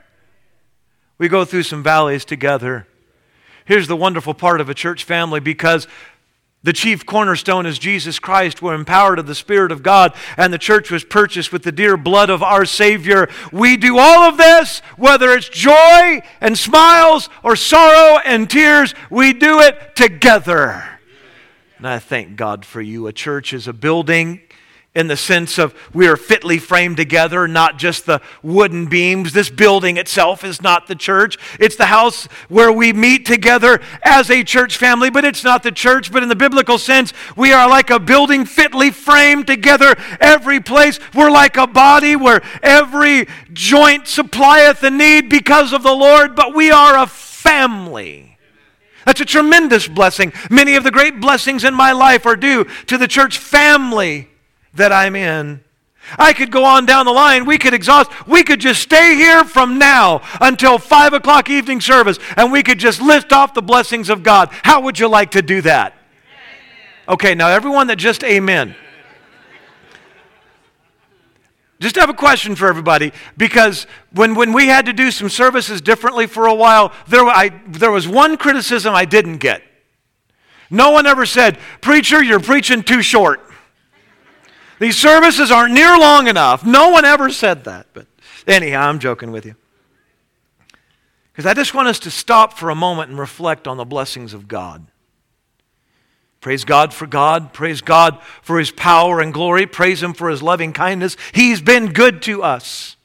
We 1.19 1.29
go 1.29 1.45
through 1.45 1.65
some 1.65 1.83
valleys 1.83 2.25
together. 2.25 2.87
Here's 3.65 3.89
the 3.89 3.97
wonderful 3.97 4.35
part 4.35 4.61
of 4.61 4.69
a 4.69 4.75
church 4.75 5.03
family 5.03 5.41
because 5.41 5.89
the 6.67 6.73
chief 6.73 7.07
cornerstone 7.07 7.65
is 7.65 7.79
Jesus 7.79 8.19
Christ. 8.19 8.61
We're 8.61 8.75
empowered 8.75 9.21
of 9.21 9.29
the 9.29 9.37
Spirit 9.37 9.71
of 9.71 9.85
God, 9.85 10.13
and 10.37 10.53
the 10.53 10.59
church 10.59 10.91
was 10.91 11.05
purchased 11.05 11.53
with 11.53 11.63
the 11.63 11.71
dear 11.71 11.97
blood 11.97 12.29
of 12.29 12.43
our 12.43 12.65
Savior. 12.65 13.29
We 13.53 13.77
do 13.77 13.99
all 13.99 14.29
of 14.29 14.37
this, 14.37 14.81
whether 14.97 15.31
it's 15.31 15.49
joy 15.49 16.23
and 16.41 16.59
smiles 16.59 17.29
or 17.45 17.55
sorrow 17.55 18.19
and 18.25 18.51
tears, 18.51 18.97
we 19.11 19.33
do 19.33 19.61
it 19.61 19.95
together. 19.95 20.83
And 21.79 21.87
I 21.87 22.01
thank 22.01 22.35
God 22.35 22.65
for 22.65 22.81
you. 22.81 23.07
A 23.07 23.13
church 23.13 23.53
is 23.53 23.69
a 23.69 23.73
building 23.73 24.41
in 24.97 25.09
the 25.09 25.17
sense 25.17 25.59
of 25.59 25.75
we 25.93 26.09
are 26.09 26.17
fitly 26.17 26.59
framed 26.59 26.97
together, 26.97 27.47
not 27.47 27.77
just 27.77 28.07
the 28.07 28.19
wooden 28.43 28.87
beams. 28.87 29.35
This 29.35 29.51
building 29.51 29.99
itself 29.99 30.43
is 30.43 30.63
not 30.63 30.87
the 30.87 30.95
church. 30.95 31.37
It's 31.61 31.77
the 31.77 31.85
house 31.85 32.25
where 32.49 32.73
we 32.73 32.95
meet 32.95 33.27
together 33.27 33.83
as 34.03 34.31
a 34.31 34.43
church 34.43 34.79
family, 34.79 35.11
but 35.11 35.27
it's 35.27 35.45
not 35.45 35.63
the 35.63 35.71
church. 35.71 36.11
But 36.11 36.23
in 36.23 36.31
the 36.31 36.35
biblical 36.35 36.79
sense, 36.79 37.13
we 37.37 37.53
are 37.53 37.69
like 37.69 37.91
a 37.91 38.01
building 38.01 38.47
fitly 38.47 38.91
framed 38.91 39.47
together. 39.47 39.97
Every 40.19 40.61
place, 40.61 40.99
we're 41.15 41.31
like 41.31 41.59
a 41.59 41.67
body 41.67 42.17
where 42.17 42.41
every 42.63 43.29
joint 43.53 44.09
supplieth 44.09 44.81
the 44.81 44.91
need 44.91 45.29
because 45.29 45.75
of 45.75 45.83
the 45.83 45.93
Lord, 45.93 46.35
but 46.35 46.55
we 46.55 46.71
are 46.71 46.97
a 46.97 47.07
family. 47.07 48.39
That's 49.05 49.21
a 49.21 49.27
tremendous 49.27 49.89
blessing. 49.89 50.33
Many 50.51 50.75
of 50.75 50.85
the 50.85 50.91
great 50.91 51.21
blessings 51.21 51.65
in 51.65 51.75
my 51.75 51.93
life 51.93 52.25
are 52.25 52.35
due 52.35 52.65
to 52.87 52.97
the 52.97 53.07
church 53.07 53.37
family 53.37 54.31
that 54.77 54.93
I'm 54.93 55.17
in. 55.17 55.63
I 56.19 56.33
could 56.33 56.53
go 56.53 56.65
on 56.65 56.87
down 56.87 57.07
the 57.07 57.13
line. 57.13 57.47
We 57.47 57.59
could 57.59 57.75
exhaust. 57.75 58.11
We 58.29 58.45
could 58.45 58.61
just 58.61 58.81
stay 58.81 59.17
here 59.17 59.45
from 59.45 59.79
now 59.79 60.23
until 60.41 60.79
5 60.79 61.15
o'clock 61.15 61.51
evening 61.51 61.81
service 61.81 62.19
and 62.37 62.53
we 62.53 62.63
could 62.63 62.79
just 62.79 63.01
lift 63.01 63.33
off 63.33 63.55
the 63.55 63.63
blessings 63.63 64.09
of 64.09 64.23
God. 64.23 64.51
How 64.63 64.83
would 64.83 64.99
you 64.99 65.09
like 65.09 65.33
to 65.33 65.43
do 65.43 65.61
that? 65.63 65.95
Okay, 67.09 67.35
now 67.35 67.49
everyone 67.49 67.89
that 67.89 67.97
just 67.97 68.23
amen. 68.25 68.75
Just 71.79 71.97
have 71.97 72.09
a 72.09 72.15
question 72.15 72.55
for 72.57 72.69
everybody 72.69 73.13
because 73.37 73.87
when, 74.13 74.35
when 74.35 74.53
we 74.53 74.67
had 74.67 74.87
to 74.87 74.93
do 74.93 75.11
some 75.11 75.29
services 75.29 75.81
differently 75.81 76.27
for 76.27 76.47
a 76.47 76.55
while, 76.55 76.93
there, 77.07 77.25
I, 77.25 77.51
there 77.69 77.91
was 77.91 78.09
one 78.09 78.39
criticism 78.39 78.95
I 78.95 79.05
didn't 79.05 79.39
get. 79.39 79.63
No 80.71 80.91
one 80.91 81.07
ever 81.07 81.27
said, 81.27 81.59
Preacher, 81.81 82.23
you're 82.23 82.41
preaching 82.41 82.83
too 82.83 83.03
short. 83.03 83.46
These 84.79 84.97
services 84.97 85.51
aren't 85.51 85.73
near 85.73 85.99
long 85.99 86.29
enough. 86.29 86.65
No 86.65 86.91
one 86.91 87.05
ever 87.05 87.31
said 87.31 87.65
that. 87.65 87.87
But 87.93 88.07
anyhow, 88.47 88.89
I'm 88.89 88.99
joking 88.99 89.31
with 89.33 89.47
you. 89.47 89.57
Because 91.33 91.47
I 91.47 91.55
just 91.55 91.75
want 91.75 91.89
us 91.89 91.99
to 92.01 92.11
stop 92.11 92.55
for 92.55 92.71
a 92.71 92.75
moment 92.75 93.11
and 93.11 93.19
reflect 93.19 93.67
on 93.67 93.77
the 93.77 93.85
blessings 93.85 94.33
of 94.33 94.49
God. 94.49 94.87
Praise 96.41 96.65
God 96.65 96.95
for 96.95 97.07
God. 97.07 97.53
Praise 97.53 97.81
God 97.81 98.21
for 98.43 98.59
His 98.59 98.71
power 98.71 99.21
and 99.21 99.35
glory. 99.35 99.67
Praise 99.67 100.03
Him 100.03 100.15
for 100.15 100.31
His 100.31 100.43
loving 100.43 100.73
kindness. 100.73 101.17
He's 101.33 101.61
been 101.61 101.93
good 101.93 102.23
to 102.23 102.43
us. 102.43 102.97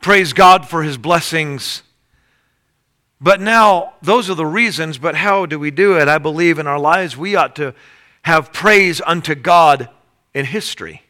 Praise 0.00 0.32
God 0.32 0.68
for 0.68 0.82
His 0.82 0.98
blessings. 0.98 1.82
But 3.20 3.40
now, 3.40 3.94
those 4.02 4.28
are 4.28 4.34
the 4.34 4.44
reasons, 4.44 4.98
but 4.98 5.14
how 5.14 5.46
do 5.46 5.58
we 5.58 5.70
do 5.70 5.98
it? 5.98 6.08
I 6.08 6.18
believe 6.18 6.58
in 6.58 6.66
our 6.66 6.78
lives 6.78 7.16
we 7.16 7.36
ought 7.36 7.56
to 7.56 7.74
have 8.22 8.52
praise 8.52 9.00
unto 9.06 9.34
God 9.34 9.88
in 10.36 10.44
history. 10.44 11.00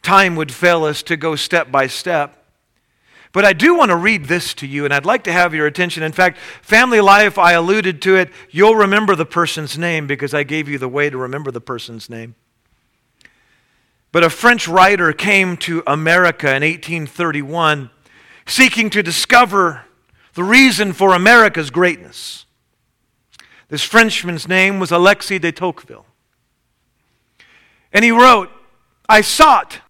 Time 0.00 0.36
would 0.36 0.52
fail 0.52 0.84
us 0.84 1.02
to 1.02 1.16
go 1.16 1.34
step 1.34 1.72
by 1.72 1.88
step. 1.88 2.44
But 3.32 3.44
I 3.44 3.52
do 3.52 3.74
want 3.74 3.90
to 3.90 3.96
read 3.96 4.26
this 4.26 4.54
to 4.54 4.66
you, 4.66 4.84
and 4.84 4.94
I'd 4.94 5.04
like 5.04 5.24
to 5.24 5.32
have 5.32 5.52
your 5.52 5.66
attention. 5.66 6.04
In 6.04 6.12
fact, 6.12 6.38
family 6.62 7.00
life, 7.00 7.36
I 7.36 7.54
alluded 7.54 8.00
to 8.02 8.14
it. 8.14 8.30
You'll 8.52 8.76
remember 8.76 9.16
the 9.16 9.26
person's 9.26 9.76
name 9.76 10.06
because 10.06 10.32
I 10.32 10.44
gave 10.44 10.68
you 10.68 10.78
the 10.78 10.88
way 10.88 11.10
to 11.10 11.18
remember 11.18 11.50
the 11.50 11.60
person's 11.60 12.08
name. 12.08 12.36
But 14.12 14.22
a 14.22 14.30
French 14.30 14.68
writer 14.68 15.12
came 15.12 15.56
to 15.58 15.82
America 15.84 16.46
in 16.46 16.62
1831 16.62 17.90
seeking 18.46 18.88
to 18.90 19.02
discover 19.02 19.84
the 20.34 20.44
reason 20.44 20.92
for 20.92 21.12
America's 21.12 21.70
greatness. 21.70 22.46
This 23.66 23.82
Frenchman's 23.82 24.46
name 24.46 24.78
was 24.78 24.92
Alexis 24.92 25.40
de 25.40 25.50
Tocqueville. 25.50 26.06
And 27.92 28.04
he 28.04 28.10
wrote, 28.10 28.50
I 29.08 29.22
sought 29.22 29.80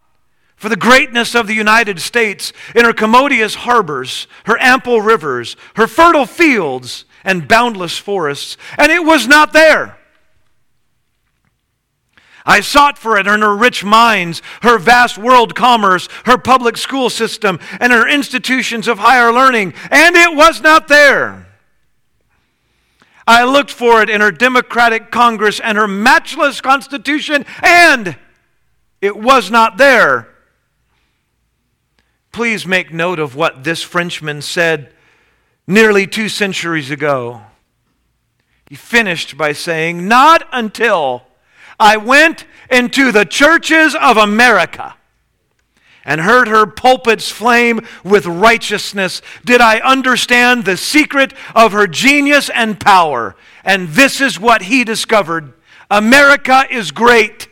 for 0.57 0.69
the 0.69 0.77
greatness 0.77 1.35
of 1.35 1.47
the 1.47 1.55
United 1.55 2.01
States 2.01 2.53
in 2.75 2.85
her 2.85 2.93
commodious 2.93 3.55
harbors, 3.55 4.27
her 4.45 4.61
ample 4.61 5.01
rivers, 5.01 5.57
her 5.77 5.87
fertile 5.87 6.27
fields, 6.27 7.05
and 7.25 7.49
boundless 7.49 7.99
forests, 7.99 8.57
and 8.77 8.91
it 8.91 9.05
was 9.05 9.27
not 9.27 9.53
there. 9.53 9.99
I 12.47 12.61
sought 12.61 12.97
for 12.97 13.19
it 13.19 13.27
in 13.27 13.43
her 13.43 13.55
rich 13.55 13.85
mines, 13.85 14.41
her 14.63 14.79
vast 14.79 15.19
world 15.19 15.55
commerce, 15.55 16.09
her 16.25 16.39
public 16.39 16.79
school 16.79 17.11
system, 17.11 17.61
and 17.79 17.93
her 17.93 18.09
institutions 18.09 18.89
of 18.89 18.99
higher 18.99 19.33
learning, 19.33 19.75
and 19.91 20.17
it 20.17 20.35
was 20.35 20.63
not 20.63 20.89
there. 20.89 21.48
I 23.29 23.45
looked 23.45 23.71
for 23.71 24.01
it 24.01 24.09
in 24.09 24.23
her 24.23 24.33
democratic 24.33 25.11
Congress 25.11 25.61
and 25.61 25.77
her 25.77 25.87
matchless 25.87 26.63
Constitution, 26.63 27.45
and 27.63 28.17
it 29.03 29.19
was 29.19 29.51
not 29.51 29.77
there. 29.77 30.29
Please 32.33 32.67
make 32.67 32.91
note 32.91 33.19
of 33.19 33.37
what 33.37 33.65
this 33.65 33.83
Frenchman 33.83 34.41
said 34.41 34.95
nearly 35.67 36.07
two 36.07 36.31
centuries 36.31 36.91
ago. 36.91 37.43
He 38.67 38.77
finished 38.77 39.37
by 39.37 39.53
saying, 39.53 40.09
Not 40.09 40.49
until 40.51 41.25
I 41.79 41.99
went 41.99 42.47
into 42.71 43.13
the 43.13 43.27
churches 43.27 43.95
of 43.95 44.17
America 44.17 44.95
and 46.09 46.23
heard 46.23 46.49
her 46.49 46.65
pulpits 46.65 47.31
flame 47.31 47.87
with 48.03 48.25
righteousness, 48.25 49.21
did 49.45 49.61
I 49.61 49.79
understand 49.81 50.65
the 50.65 50.79
secret 50.79 51.35
of 51.55 51.73
her 51.73 51.87
genius 51.87 52.49
and 52.49 52.81
power. 52.81 53.37
And 53.63 53.89
this 53.89 54.19
is 54.19 54.41
what 54.41 54.63
he 54.63 54.85
discovered 54.85 55.53
America 55.91 56.65
is 56.71 56.93
great 56.93 57.49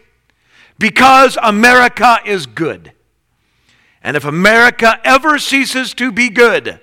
because 0.78 1.36
America 1.42 2.18
is 2.24 2.46
good. 2.46 2.92
And 4.02 4.16
if 4.16 4.24
America 4.24 5.00
ever 5.04 5.38
ceases 5.38 5.92
to 5.94 6.10
be 6.10 6.30
good, 6.30 6.80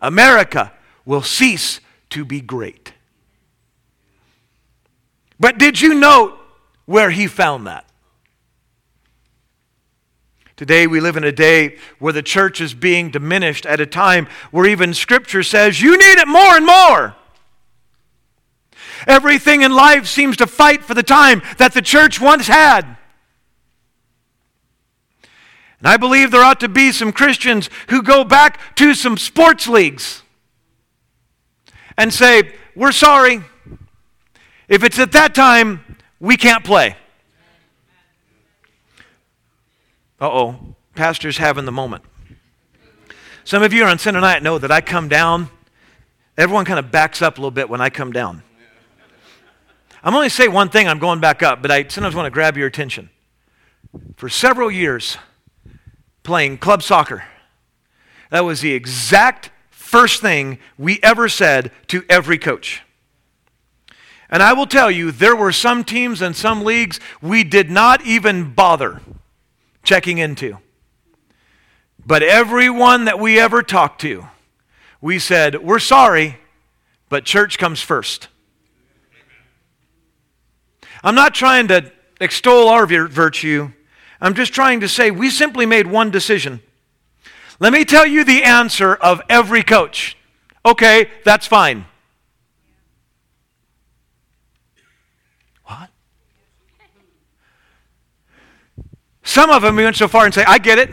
America 0.00 0.72
will 1.04 1.22
cease 1.22 1.78
to 2.10 2.24
be 2.24 2.40
great. 2.40 2.92
But 5.38 5.58
did 5.58 5.80
you 5.80 5.94
note 5.94 6.36
where 6.86 7.10
he 7.10 7.28
found 7.28 7.68
that? 7.68 7.88
Today, 10.56 10.86
we 10.86 11.00
live 11.00 11.16
in 11.16 11.24
a 11.24 11.32
day 11.32 11.78
where 11.98 12.12
the 12.12 12.22
church 12.22 12.60
is 12.60 12.74
being 12.74 13.10
diminished 13.10 13.66
at 13.66 13.80
a 13.80 13.86
time 13.86 14.28
where 14.52 14.66
even 14.66 14.94
Scripture 14.94 15.42
says 15.42 15.80
you 15.80 15.98
need 15.98 16.18
it 16.18 16.28
more 16.28 16.56
and 16.56 16.64
more. 16.64 17.16
Everything 19.06 19.62
in 19.62 19.72
life 19.72 20.06
seems 20.06 20.36
to 20.36 20.46
fight 20.46 20.84
for 20.84 20.94
the 20.94 21.02
time 21.02 21.42
that 21.58 21.74
the 21.74 21.82
church 21.82 22.20
once 22.20 22.46
had. 22.46 22.96
And 25.80 25.88
I 25.88 25.96
believe 25.96 26.30
there 26.30 26.44
ought 26.44 26.60
to 26.60 26.68
be 26.68 26.92
some 26.92 27.12
Christians 27.12 27.68
who 27.88 28.00
go 28.00 28.22
back 28.22 28.76
to 28.76 28.94
some 28.94 29.18
sports 29.18 29.66
leagues 29.66 30.22
and 31.98 32.14
say, 32.14 32.52
We're 32.76 32.92
sorry. 32.92 33.42
If 34.68 34.84
it's 34.84 34.98
at 34.98 35.12
that 35.12 35.34
time, 35.34 35.98
we 36.20 36.36
can't 36.36 36.64
play. 36.64 36.96
Uh 40.24 40.30
oh, 40.32 40.56
pastor's 40.94 41.36
having 41.36 41.66
the 41.66 41.72
moment. 41.72 42.02
Some 43.44 43.62
of 43.62 43.74
you 43.74 43.84
on 43.84 43.98
Sunday 43.98 44.22
night 44.22 44.42
know 44.42 44.56
that 44.56 44.72
I 44.72 44.80
come 44.80 45.06
down, 45.06 45.50
everyone 46.38 46.64
kind 46.64 46.78
of 46.78 46.90
backs 46.90 47.20
up 47.20 47.36
a 47.36 47.42
little 47.42 47.50
bit 47.50 47.68
when 47.68 47.82
I 47.82 47.90
come 47.90 48.10
down. 48.10 48.42
I'm 50.02 50.14
only 50.14 50.30
say 50.30 50.48
one 50.48 50.70
thing, 50.70 50.88
I'm 50.88 50.98
going 50.98 51.20
back 51.20 51.42
up, 51.42 51.60
but 51.60 51.70
I 51.70 51.86
sometimes 51.88 52.14
want 52.14 52.24
to 52.24 52.30
grab 52.30 52.56
your 52.56 52.66
attention. 52.66 53.10
For 54.16 54.30
several 54.30 54.70
years, 54.70 55.18
playing 56.22 56.56
club 56.56 56.82
soccer, 56.82 57.24
that 58.30 58.46
was 58.46 58.62
the 58.62 58.72
exact 58.72 59.50
first 59.68 60.22
thing 60.22 60.58
we 60.78 61.00
ever 61.02 61.28
said 61.28 61.70
to 61.88 62.02
every 62.08 62.38
coach. 62.38 62.80
And 64.30 64.42
I 64.42 64.54
will 64.54 64.66
tell 64.66 64.90
you, 64.90 65.12
there 65.12 65.36
were 65.36 65.52
some 65.52 65.84
teams 65.84 66.22
and 66.22 66.34
some 66.34 66.64
leagues 66.64 66.98
we 67.20 67.44
did 67.44 67.70
not 67.70 68.06
even 68.06 68.54
bother 68.54 69.02
checking 69.84 70.18
into. 70.18 70.58
But 72.06 72.22
everyone 72.22 73.06
that 73.06 73.18
we 73.18 73.38
ever 73.38 73.62
talked 73.62 74.00
to, 74.02 74.26
we 75.00 75.18
said, 75.18 75.62
We're 75.62 75.78
sorry, 75.78 76.38
but 77.08 77.24
church 77.24 77.58
comes 77.58 77.80
first. 77.80 78.28
I'm 81.02 81.14
not 81.14 81.34
trying 81.34 81.68
to 81.68 81.92
extol 82.20 82.68
our 82.68 82.86
virtue. 82.86 83.70
I'm 84.20 84.34
just 84.34 84.54
trying 84.54 84.80
to 84.80 84.88
say 84.88 85.10
we 85.10 85.28
simply 85.28 85.66
made 85.66 85.86
one 85.86 86.10
decision. 86.10 86.60
Let 87.60 87.72
me 87.72 87.84
tell 87.84 88.06
you 88.06 88.24
the 88.24 88.42
answer 88.42 88.94
of 88.94 89.20
every 89.28 89.62
coach. 89.62 90.16
Okay, 90.64 91.10
that's 91.24 91.46
fine. 91.46 91.84
Some 99.24 99.50
of 99.50 99.62
them 99.62 99.74
we 99.74 99.84
went 99.84 99.96
so 99.96 100.06
far 100.06 100.26
and 100.26 100.32
say, 100.32 100.44
I 100.46 100.58
get 100.58 100.78
it. 100.78 100.90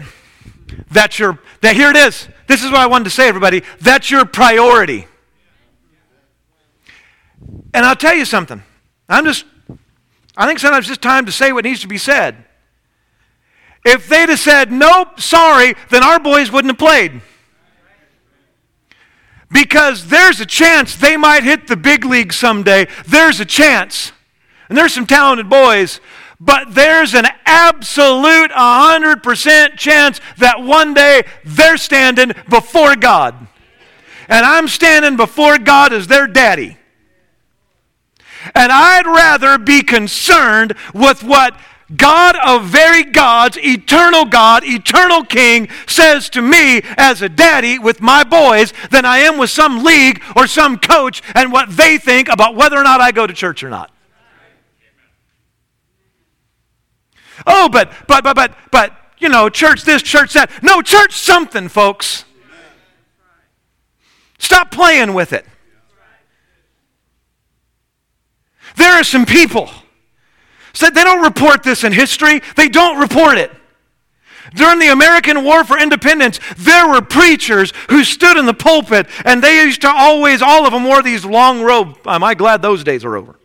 That's 0.89 1.19
your, 1.19 1.37
that 1.61 1.75
here 1.75 1.89
it 1.89 1.97
is. 1.97 2.27
This 2.47 2.63
is 2.63 2.71
what 2.71 2.79
I 2.79 2.87
wanted 2.87 3.05
to 3.05 3.09
say, 3.11 3.27
everybody. 3.27 3.61
That's 3.79 4.09
your 4.09 4.25
priority. 4.25 5.05
And 7.73 7.85
I'll 7.85 7.95
tell 7.95 8.15
you 8.15 8.25
something. 8.25 8.63
I'm 9.07 9.25
just, 9.25 9.45
I 10.35 10.47
think 10.47 10.59
sometimes 10.59 10.89
it's 10.89 10.97
time 10.97 11.25
to 11.25 11.31
say 11.31 11.51
what 11.51 11.65
needs 11.65 11.81
to 11.81 11.87
be 11.87 11.97
said. 11.97 12.45
If 13.83 14.07
they'd 14.07 14.29
have 14.29 14.39
said, 14.39 14.71
nope, 14.71 15.19
sorry, 15.19 15.75
then 15.89 16.03
our 16.03 16.19
boys 16.19 16.51
wouldn't 16.51 16.71
have 16.71 16.79
played. 16.79 17.21
Because 19.51 20.07
there's 20.07 20.39
a 20.39 20.45
chance 20.45 20.95
they 20.95 21.17
might 21.17 21.43
hit 21.43 21.67
the 21.67 21.75
big 21.75 22.05
league 22.05 22.31
someday. 22.31 22.87
There's 23.07 23.39
a 23.41 23.45
chance. 23.45 24.13
And 24.69 24.77
there's 24.77 24.93
some 24.93 25.05
talented 25.05 25.49
boys. 25.49 25.99
But 26.43 26.73
there's 26.73 27.13
an 27.13 27.27
absolute 27.45 28.49
100% 28.49 29.77
chance 29.77 30.19
that 30.39 30.59
one 30.59 30.95
day 30.95 31.21
they're 31.45 31.77
standing 31.77 32.31
before 32.49 32.95
God. 32.95 33.35
And 34.27 34.43
I'm 34.43 34.67
standing 34.67 35.17
before 35.17 35.59
God 35.59 35.93
as 35.93 36.07
their 36.07 36.25
daddy. 36.25 36.77
And 38.55 38.71
I'd 38.71 39.05
rather 39.05 39.59
be 39.59 39.83
concerned 39.83 40.73
with 40.95 41.21
what 41.21 41.55
God 41.95 42.35
of 42.43 42.65
very 42.65 43.03
gods, 43.03 43.55
eternal 43.61 44.25
God, 44.25 44.63
eternal 44.65 45.23
King, 45.23 45.69
says 45.85 46.27
to 46.31 46.41
me 46.41 46.81
as 46.97 47.21
a 47.21 47.29
daddy 47.29 47.77
with 47.77 48.01
my 48.01 48.23
boys 48.23 48.73
than 48.89 49.05
I 49.05 49.19
am 49.19 49.37
with 49.37 49.51
some 49.51 49.83
league 49.83 50.23
or 50.35 50.47
some 50.47 50.79
coach 50.79 51.21
and 51.35 51.51
what 51.51 51.69
they 51.69 51.99
think 51.99 52.29
about 52.29 52.55
whether 52.55 52.79
or 52.79 52.83
not 52.83 52.99
I 52.99 53.11
go 53.11 53.27
to 53.27 53.33
church 53.33 53.63
or 53.63 53.69
not. 53.69 53.90
Oh, 57.45 57.69
but, 57.69 57.91
but, 58.07 58.23
but, 58.23 58.35
but, 58.35 58.55
but, 58.71 58.95
you 59.17 59.29
know, 59.29 59.49
church 59.49 59.83
this, 59.83 60.01
church 60.01 60.33
that. 60.33 60.51
No, 60.63 60.81
church 60.81 61.13
something, 61.13 61.67
folks. 61.67 62.25
Stop 64.39 64.71
playing 64.71 65.13
with 65.13 65.33
it. 65.33 65.45
There 68.75 68.93
are 68.93 69.03
some 69.03 69.25
people 69.25 69.69
said 70.73 70.93
they 70.93 71.03
don't 71.03 71.23
report 71.23 71.63
this 71.63 71.83
in 71.83 71.91
history, 71.91 72.41
they 72.55 72.69
don't 72.69 72.99
report 72.99 73.37
it. 73.37 73.51
During 74.55 74.79
the 74.79 74.87
American 74.87 75.43
War 75.43 75.63
for 75.63 75.77
Independence, 75.77 76.39
there 76.57 76.87
were 76.89 77.01
preachers 77.01 77.71
who 77.89 78.03
stood 78.03 78.37
in 78.37 78.45
the 78.45 78.53
pulpit 78.53 79.07
and 79.23 79.41
they 79.41 79.63
used 79.63 79.81
to 79.81 79.89
always, 79.89 80.41
all 80.41 80.65
of 80.65 80.73
them 80.73 80.83
wore 80.83 81.01
these 81.01 81.23
long 81.23 81.61
robes. 81.61 81.99
Am 82.05 82.23
I 82.23 82.33
glad 82.33 82.61
those 82.61 82.83
days 82.83 83.05
are 83.05 83.15
over? 83.15 83.37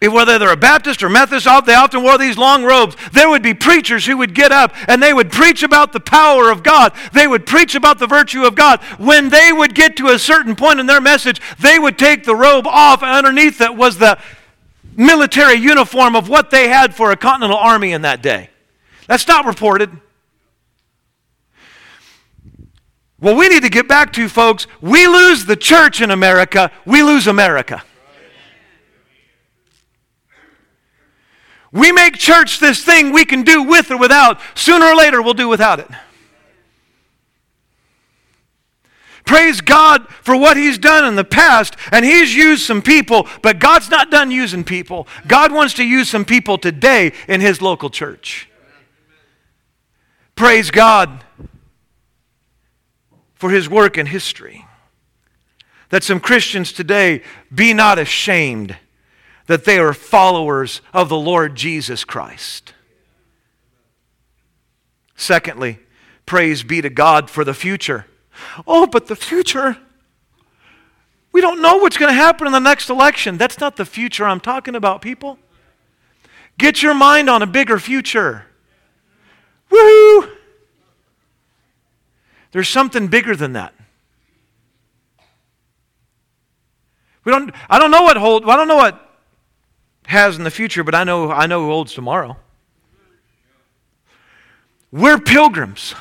Whether 0.00 0.38
they're 0.38 0.52
a 0.52 0.56
Baptist 0.56 1.02
or 1.02 1.08
Methodist, 1.08 1.46
they 1.64 1.74
often 1.74 2.02
wore 2.02 2.18
these 2.18 2.36
long 2.36 2.62
robes. 2.64 2.94
There 3.12 3.30
would 3.30 3.42
be 3.42 3.54
preachers 3.54 4.04
who 4.04 4.18
would 4.18 4.34
get 4.34 4.52
up 4.52 4.74
and 4.86 5.02
they 5.02 5.14
would 5.14 5.32
preach 5.32 5.62
about 5.62 5.92
the 5.92 6.00
power 6.00 6.50
of 6.50 6.62
God. 6.62 6.92
They 7.14 7.26
would 7.26 7.46
preach 7.46 7.74
about 7.74 7.98
the 7.98 8.06
virtue 8.06 8.44
of 8.44 8.54
God. 8.54 8.82
When 8.98 9.30
they 9.30 9.50
would 9.50 9.74
get 9.74 9.96
to 9.96 10.08
a 10.08 10.18
certain 10.18 10.56
point 10.56 10.78
in 10.78 10.84
their 10.86 11.00
message, 11.00 11.40
they 11.58 11.78
would 11.78 11.98
take 11.98 12.24
the 12.24 12.36
robe 12.36 12.66
off, 12.66 13.02
and 13.02 13.10
underneath 13.10 13.62
it 13.62 13.74
was 13.74 13.96
the 13.96 14.18
military 14.96 15.54
uniform 15.54 16.14
of 16.14 16.28
what 16.28 16.50
they 16.50 16.68
had 16.68 16.94
for 16.94 17.10
a 17.10 17.16
continental 17.16 17.56
army 17.56 17.92
in 17.92 18.02
that 18.02 18.22
day. 18.22 18.50
That's 19.06 19.26
not 19.26 19.46
reported. 19.46 19.90
Well, 23.20 23.36
we 23.36 23.48
need 23.48 23.62
to 23.62 23.70
get 23.70 23.88
back 23.88 24.12
to, 24.14 24.28
folks, 24.28 24.66
we 24.82 25.06
lose 25.06 25.46
the 25.46 25.56
church 25.56 26.02
in 26.02 26.10
America, 26.10 26.70
we 26.84 27.02
lose 27.02 27.26
America. 27.26 27.82
We 31.74 31.90
make 31.90 32.14
church 32.14 32.60
this 32.60 32.84
thing 32.84 33.12
we 33.12 33.24
can 33.24 33.42
do 33.42 33.64
with 33.64 33.90
or 33.90 33.98
without. 33.98 34.40
Sooner 34.54 34.86
or 34.86 34.94
later, 34.94 35.20
we'll 35.20 35.34
do 35.34 35.48
without 35.48 35.80
it. 35.80 35.88
Praise 39.26 39.60
God 39.60 40.06
for 40.08 40.36
what 40.36 40.56
He's 40.56 40.78
done 40.78 41.04
in 41.04 41.16
the 41.16 41.24
past, 41.24 41.76
and 41.90 42.04
He's 42.04 42.32
used 42.32 42.62
some 42.62 42.80
people, 42.80 43.26
but 43.42 43.58
God's 43.58 43.90
not 43.90 44.08
done 44.08 44.30
using 44.30 44.62
people. 44.62 45.08
God 45.26 45.50
wants 45.50 45.74
to 45.74 45.84
use 45.84 46.08
some 46.08 46.24
people 46.24 46.58
today 46.58 47.12
in 47.26 47.40
His 47.40 47.60
local 47.60 47.90
church. 47.90 48.48
Praise 50.36 50.70
God 50.70 51.24
for 53.34 53.50
His 53.50 53.68
work 53.68 53.98
in 53.98 54.06
history. 54.06 54.64
That 55.88 56.04
some 56.04 56.20
Christians 56.20 56.72
today 56.72 57.22
be 57.52 57.74
not 57.74 57.98
ashamed 57.98 58.76
that 59.46 59.64
they 59.64 59.78
are 59.78 59.92
followers 59.92 60.80
of 60.92 61.08
the 61.08 61.18
Lord 61.18 61.54
Jesus 61.54 62.04
Christ. 62.04 62.72
Secondly, 65.16 65.78
praise 66.26 66.62
be 66.62 66.80
to 66.80 66.90
God 66.90 67.30
for 67.30 67.44
the 67.44 67.54
future. 67.54 68.06
Oh, 68.66 68.86
but 68.86 69.06
the 69.06 69.16
future. 69.16 69.76
We 71.32 71.40
don't 71.40 71.60
know 71.60 71.76
what's 71.76 71.96
going 71.96 72.10
to 72.10 72.16
happen 72.16 72.46
in 72.46 72.52
the 72.52 72.58
next 72.58 72.88
election. 72.88 73.38
That's 73.38 73.58
not 73.58 73.76
the 73.76 73.84
future 73.84 74.24
I'm 74.24 74.40
talking 74.40 74.74
about, 74.74 75.02
people. 75.02 75.38
Get 76.58 76.82
your 76.82 76.94
mind 76.94 77.28
on 77.28 77.42
a 77.42 77.46
bigger 77.46 77.78
future. 77.78 78.46
Woo! 79.70 80.28
There's 82.52 82.68
something 82.68 83.08
bigger 83.08 83.34
than 83.34 83.54
that. 83.54 83.74
We 87.24 87.32
don't, 87.32 87.52
I 87.68 87.78
don't 87.78 87.90
know 87.90 88.02
what 88.02 88.16
hold, 88.16 88.48
I 88.48 88.56
don't 88.56 88.68
know 88.68 88.76
what 88.76 89.03
has 90.06 90.36
in 90.36 90.44
the 90.44 90.50
future, 90.50 90.84
but 90.84 90.94
I 90.94 91.04
know, 91.04 91.30
I 91.30 91.46
know 91.46 91.62
who 91.62 91.68
holds 91.68 91.94
tomorrow. 91.94 92.36
We're 94.90 95.18
pilgrims. 95.18 95.94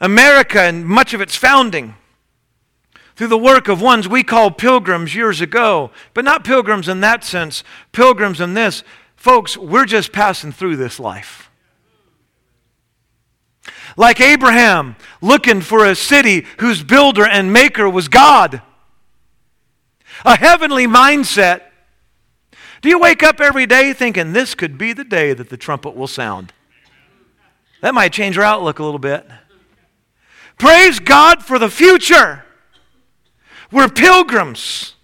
America 0.00 0.60
and 0.60 0.84
much 0.84 1.14
of 1.14 1.20
its 1.20 1.36
founding 1.36 1.94
through 3.14 3.28
the 3.28 3.38
work 3.38 3.68
of 3.68 3.80
ones 3.80 4.08
we 4.08 4.22
called 4.22 4.58
pilgrims 4.58 5.14
years 5.14 5.40
ago, 5.40 5.90
but 6.14 6.24
not 6.24 6.44
pilgrims 6.44 6.88
in 6.88 7.00
that 7.00 7.24
sense, 7.24 7.62
pilgrims 7.92 8.40
in 8.40 8.54
this. 8.54 8.82
Folks, 9.16 9.56
we're 9.56 9.84
just 9.84 10.12
passing 10.12 10.50
through 10.50 10.76
this 10.76 10.98
life. 10.98 11.50
Like 13.96 14.20
Abraham, 14.20 14.96
looking 15.20 15.60
for 15.60 15.84
a 15.84 15.94
city 15.94 16.46
whose 16.58 16.82
builder 16.82 17.26
and 17.26 17.52
maker 17.52 17.88
was 17.88 18.08
God. 18.08 18.62
A 20.24 20.36
heavenly 20.36 20.86
mindset. 20.86 21.62
Do 22.80 22.88
you 22.88 22.98
wake 22.98 23.22
up 23.22 23.40
every 23.40 23.66
day 23.66 23.92
thinking 23.92 24.32
this 24.32 24.54
could 24.54 24.76
be 24.76 24.92
the 24.92 25.04
day 25.04 25.32
that 25.34 25.50
the 25.50 25.56
trumpet 25.56 25.94
will 25.94 26.06
sound? 26.06 26.52
That 27.80 27.94
might 27.94 28.12
change 28.12 28.36
your 28.36 28.44
outlook 28.44 28.78
a 28.78 28.84
little 28.84 28.98
bit. 28.98 29.26
Praise 30.58 31.00
God 31.00 31.42
for 31.42 31.58
the 31.58 31.70
future. 31.70 32.44
We're 33.70 33.88
pilgrims. 33.88 34.94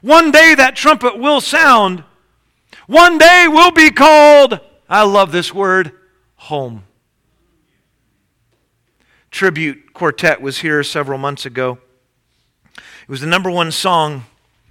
One 0.00 0.30
day 0.30 0.54
that 0.54 0.76
trumpet 0.76 1.18
will 1.18 1.40
sound. 1.40 2.04
One 2.86 3.18
day 3.18 3.46
we'll 3.48 3.72
be 3.72 3.90
called, 3.90 4.60
I 4.88 5.02
love 5.02 5.32
this 5.32 5.52
word, 5.52 5.92
home. 6.36 6.84
Tribute 9.30 9.92
Quartet 9.92 10.40
was 10.40 10.58
here 10.58 10.82
several 10.82 11.18
months 11.18 11.44
ago. 11.44 11.78
It 12.76 13.08
was 13.08 13.20
the 13.20 13.26
number 13.26 13.50
one 13.50 13.70
song 13.70 14.24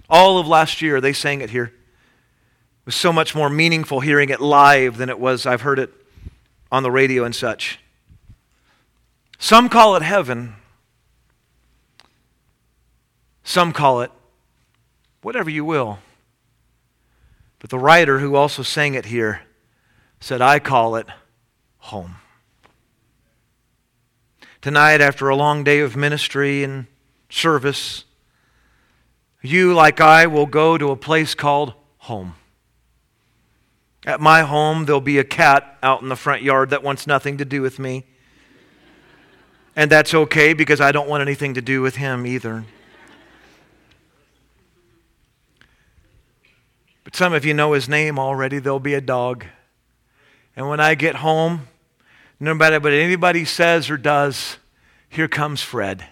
all 0.08 0.38
of 0.38 0.46
last 0.46 0.82
year. 0.82 1.00
They 1.00 1.12
sang 1.12 1.40
it 1.40 1.50
here. 1.50 1.64
It 1.66 2.86
was 2.86 2.94
so 2.94 3.12
much 3.12 3.34
more 3.34 3.50
meaningful 3.50 4.00
hearing 4.00 4.28
it 4.28 4.40
live 4.40 4.96
than 4.96 5.08
it 5.08 5.18
was, 5.18 5.46
I've 5.46 5.62
heard 5.62 5.78
it 5.78 5.92
on 6.70 6.82
the 6.82 6.90
radio 6.90 7.24
and 7.24 7.34
such. 7.34 7.80
Some 9.38 9.68
call 9.68 9.96
it 9.96 10.02
heaven, 10.02 10.54
some 13.44 13.72
call 13.72 14.00
it 14.00 14.10
whatever 15.22 15.50
you 15.50 15.64
will. 15.64 15.98
But 17.58 17.70
the 17.70 17.78
writer 17.78 18.20
who 18.20 18.36
also 18.36 18.62
sang 18.62 18.94
it 18.94 19.06
here 19.06 19.42
said, 20.20 20.40
I 20.40 20.58
call 20.58 20.96
it 20.96 21.06
home. 21.78 22.16
Tonight, 24.60 25.00
after 25.00 25.28
a 25.28 25.36
long 25.36 25.64
day 25.64 25.80
of 25.80 25.96
ministry 25.96 26.64
and 26.64 26.86
service, 27.28 28.04
you, 29.42 29.74
like 29.74 30.00
I, 30.00 30.26
will 30.26 30.46
go 30.46 30.78
to 30.78 30.90
a 30.90 30.96
place 30.96 31.34
called 31.34 31.74
home. 31.98 32.34
At 34.04 34.20
my 34.20 34.42
home, 34.42 34.84
there'll 34.84 35.00
be 35.00 35.18
a 35.18 35.24
cat 35.24 35.78
out 35.82 36.00
in 36.02 36.08
the 36.08 36.16
front 36.16 36.42
yard 36.42 36.70
that 36.70 36.82
wants 36.82 37.06
nothing 37.06 37.38
to 37.38 37.44
do 37.44 37.60
with 37.60 37.78
me. 37.78 38.04
And 39.74 39.90
that's 39.90 40.14
okay 40.14 40.52
because 40.52 40.80
I 40.80 40.92
don't 40.92 41.08
want 41.08 41.22
anything 41.22 41.54
to 41.54 41.60
do 41.60 41.82
with 41.82 41.96
him 41.96 42.26
either. 42.26 42.64
But 47.04 47.14
some 47.14 47.32
of 47.32 47.44
you 47.44 47.52
know 47.52 47.72
his 47.72 47.88
name 47.88 48.18
already. 48.18 48.58
There'll 48.58 48.80
be 48.80 48.94
a 48.94 49.00
dog. 49.00 49.44
And 50.56 50.68
when 50.68 50.80
I 50.80 50.94
get 50.94 51.16
home, 51.16 51.68
no 52.40 52.54
matter 52.54 52.80
what 52.80 52.92
anybody 52.92 53.44
says 53.44 53.90
or 53.90 53.96
does, 53.96 54.56
here 55.08 55.28
comes 55.28 55.62
Fred. 55.62 56.06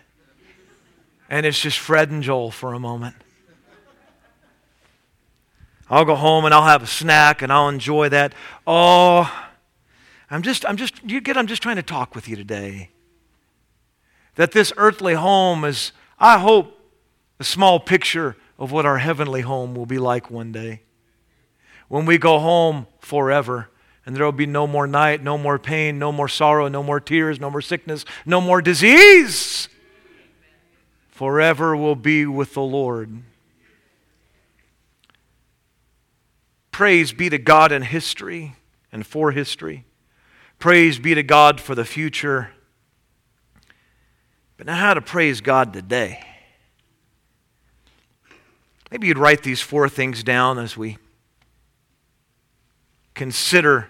And 1.28 1.46
it's 1.46 1.60
just 1.60 1.78
Fred 1.78 2.10
and 2.10 2.22
Joel 2.22 2.50
for 2.50 2.74
a 2.74 2.78
moment. 2.78 3.16
I'll 5.88 6.04
go 6.04 6.14
home 6.14 6.44
and 6.44 6.54
I'll 6.54 6.64
have 6.64 6.82
a 6.82 6.86
snack 6.86 7.42
and 7.42 7.52
I'll 7.52 7.68
enjoy 7.68 8.08
that. 8.08 8.34
Oh, 8.66 9.30
I'm 10.30 10.42
just, 10.42 10.64
I'm 10.66 10.76
just, 10.76 11.02
you 11.04 11.20
get, 11.20 11.36
I'm 11.36 11.46
just 11.46 11.62
trying 11.62 11.76
to 11.76 11.82
talk 11.82 12.14
with 12.14 12.28
you 12.28 12.36
today. 12.36 12.90
That 14.36 14.52
this 14.52 14.72
earthly 14.76 15.14
home 15.14 15.64
is, 15.64 15.92
I 16.18 16.38
hope, 16.38 16.80
a 17.38 17.44
small 17.44 17.80
picture 17.80 18.36
of 18.58 18.72
what 18.72 18.86
our 18.86 18.98
heavenly 18.98 19.42
home 19.42 19.74
will 19.74 19.86
be 19.86 19.98
like 19.98 20.30
one 20.30 20.52
day. 20.52 20.82
When 21.88 22.06
we 22.06 22.18
go 22.18 22.38
home 22.38 22.86
forever, 23.00 23.68
and 24.06 24.14
there 24.14 24.24
will 24.24 24.32
be 24.32 24.46
no 24.46 24.66
more 24.66 24.86
night, 24.86 25.22
no 25.22 25.38
more 25.38 25.58
pain, 25.58 25.98
no 25.98 26.12
more 26.12 26.28
sorrow, 26.28 26.68
no 26.68 26.82
more 26.82 27.00
tears, 27.00 27.40
no 27.40 27.50
more 27.50 27.62
sickness, 27.62 28.04
no 28.26 28.40
more 28.40 28.60
disease. 28.60 29.68
Forever 31.14 31.76
will 31.76 31.94
be 31.94 32.26
with 32.26 32.54
the 32.54 32.60
Lord. 32.60 33.22
Praise 36.72 37.12
be 37.12 37.30
to 37.30 37.38
God 37.38 37.70
in 37.70 37.82
history 37.82 38.56
and 38.90 39.06
for 39.06 39.30
history. 39.30 39.84
Praise 40.58 40.98
be 40.98 41.14
to 41.14 41.22
God 41.22 41.60
for 41.60 41.76
the 41.76 41.84
future. 41.84 42.50
But 44.56 44.66
now, 44.66 44.74
how 44.74 44.94
to 44.94 45.00
praise 45.00 45.40
God 45.40 45.72
today? 45.72 46.20
Maybe 48.90 49.06
you'd 49.06 49.16
write 49.16 49.44
these 49.44 49.60
four 49.60 49.88
things 49.88 50.24
down 50.24 50.58
as 50.58 50.76
we 50.76 50.98
consider 53.14 53.88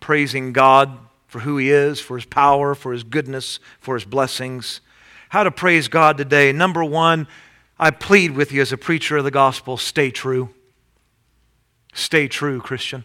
praising 0.00 0.52
God 0.52 0.98
for 1.30 1.40
who 1.40 1.56
He 1.56 1.70
is, 1.70 2.00
for 2.00 2.16
His 2.16 2.26
power, 2.26 2.74
for 2.74 2.92
His 2.92 3.04
goodness, 3.04 3.60
for 3.78 3.94
His 3.94 4.04
blessings. 4.04 4.80
How 5.28 5.44
to 5.44 5.50
praise 5.52 5.86
God 5.86 6.18
today. 6.18 6.52
Number 6.52 6.84
one, 6.84 7.28
I 7.78 7.92
plead 7.92 8.32
with 8.32 8.50
you 8.50 8.60
as 8.60 8.72
a 8.72 8.76
preacher 8.76 9.16
of 9.16 9.24
the 9.24 9.30
gospel 9.30 9.76
stay 9.76 10.10
true. 10.10 10.50
Stay 11.94 12.26
true, 12.26 12.60
Christian. 12.60 13.04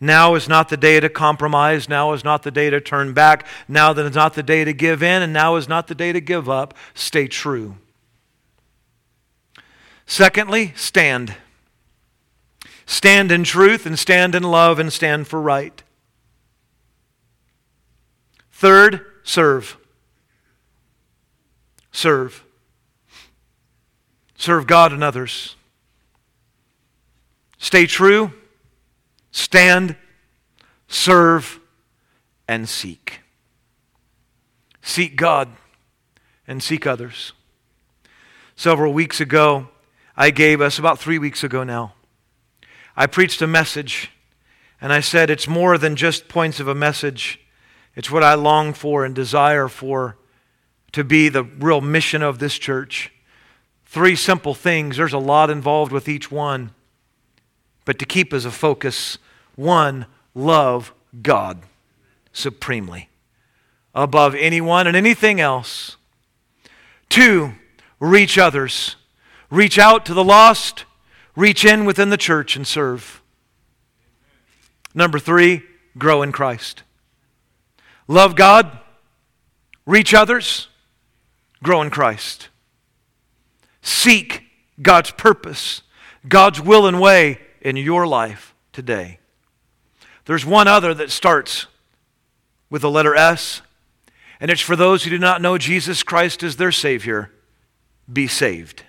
Now 0.00 0.34
is 0.34 0.48
not 0.48 0.68
the 0.68 0.76
day 0.76 0.98
to 0.98 1.08
compromise. 1.08 1.88
Now 1.88 2.12
is 2.12 2.24
not 2.24 2.42
the 2.42 2.50
day 2.50 2.70
to 2.70 2.80
turn 2.80 3.12
back. 3.12 3.46
Now 3.68 3.92
is 3.92 4.14
not 4.14 4.34
the 4.34 4.42
day 4.42 4.64
to 4.64 4.72
give 4.72 5.02
in, 5.02 5.22
and 5.22 5.32
now 5.32 5.54
is 5.56 5.68
not 5.68 5.86
the 5.86 5.94
day 5.94 6.12
to 6.12 6.20
give 6.20 6.48
up. 6.48 6.74
Stay 6.92 7.28
true. 7.28 7.76
Secondly, 10.06 10.72
stand. 10.74 11.36
Stand 12.84 13.30
in 13.30 13.44
truth 13.44 13.86
and 13.86 13.98
stand 13.98 14.34
in 14.34 14.42
love 14.42 14.78
and 14.78 14.92
stand 14.92 15.28
for 15.28 15.40
right. 15.40 15.82
Third, 18.58 19.06
serve. 19.22 19.76
Serve. 21.92 22.42
Serve 24.36 24.66
God 24.66 24.92
and 24.92 25.04
others. 25.04 25.54
Stay 27.58 27.86
true 27.86 28.32
stand, 29.30 29.94
serve, 30.88 31.60
and 32.48 32.68
seek. 32.68 33.20
Seek 34.82 35.14
God 35.14 35.50
and 36.48 36.60
seek 36.60 36.84
others. 36.84 37.34
Several 38.56 38.92
weeks 38.92 39.20
ago, 39.20 39.68
I 40.16 40.30
gave 40.30 40.60
us, 40.60 40.80
about 40.80 40.98
three 40.98 41.20
weeks 41.20 41.44
ago 41.44 41.62
now, 41.62 41.94
I 42.96 43.06
preached 43.06 43.40
a 43.40 43.46
message, 43.46 44.10
and 44.80 44.92
I 44.92 44.98
said 44.98 45.30
it's 45.30 45.46
more 45.46 45.78
than 45.78 45.94
just 45.94 46.26
points 46.26 46.58
of 46.58 46.66
a 46.66 46.74
message. 46.74 47.38
It's 47.98 48.12
what 48.12 48.22
I 48.22 48.34
long 48.34 48.74
for 48.74 49.04
and 49.04 49.12
desire 49.12 49.66
for 49.66 50.16
to 50.92 51.02
be 51.02 51.28
the 51.28 51.42
real 51.42 51.80
mission 51.80 52.22
of 52.22 52.38
this 52.38 52.56
church. 52.56 53.12
Three 53.86 54.14
simple 54.14 54.54
things. 54.54 54.96
There's 54.96 55.12
a 55.12 55.18
lot 55.18 55.50
involved 55.50 55.90
with 55.90 56.08
each 56.08 56.30
one. 56.30 56.70
But 57.84 57.98
to 57.98 58.06
keep 58.06 58.32
as 58.32 58.44
a 58.44 58.52
focus, 58.52 59.18
one, 59.56 60.06
love 60.32 60.94
God 61.22 61.62
supremely 62.32 63.08
above 63.96 64.32
anyone 64.36 64.86
and 64.86 64.96
anything 64.96 65.40
else. 65.40 65.96
Two, 67.08 67.54
reach 67.98 68.38
others. 68.38 68.94
Reach 69.50 69.76
out 69.76 70.06
to 70.06 70.14
the 70.14 70.22
lost, 70.22 70.84
reach 71.34 71.64
in 71.64 71.84
within 71.84 72.10
the 72.10 72.16
church 72.16 72.54
and 72.54 72.64
serve. 72.64 73.20
Number 74.94 75.18
three, 75.18 75.64
grow 75.96 76.22
in 76.22 76.30
Christ. 76.30 76.84
Love 78.08 78.34
God, 78.34 78.78
reach 79.86 80.14
others, 80.14 80.68
grow 81.62 81.82
in 81.82 81.90
Christ. 81.90 82.48
Seek 83.82 84.44
God's 84.80 85.10
purpose, 85.10 85.82
God's 86.26 86.60
will 86.60 86.86
and 86.86 87.00
way 87.00 87.40
in 87.60 87.76
your 87.76 88.06
life 88.06 88.54
today. 88.72 89.18
There's 90.24 90.46
one 90.46 90.68
other 90.68 90.94
that 90.94 91.10
starts 91.10 91.66
with 92.70 92.82
the 92.82 92.90
letter 92.90 93.14
S, 93.14 93.60
and 94.40 94.50
it's 94.50 94.60
for 94.60 94.76
those 94.76 95.04
who 95.04 95.10
do 95.10 95.18
not 95.18 95.42
know 95.42 95.58
Jesus 95.58 96.02
Christ 96.02 96.42
as 96.42 96.56
their 96.56 96.72
Savior. 96.72 97.30
Be 98.10 98.26
saved. 98.26 98.84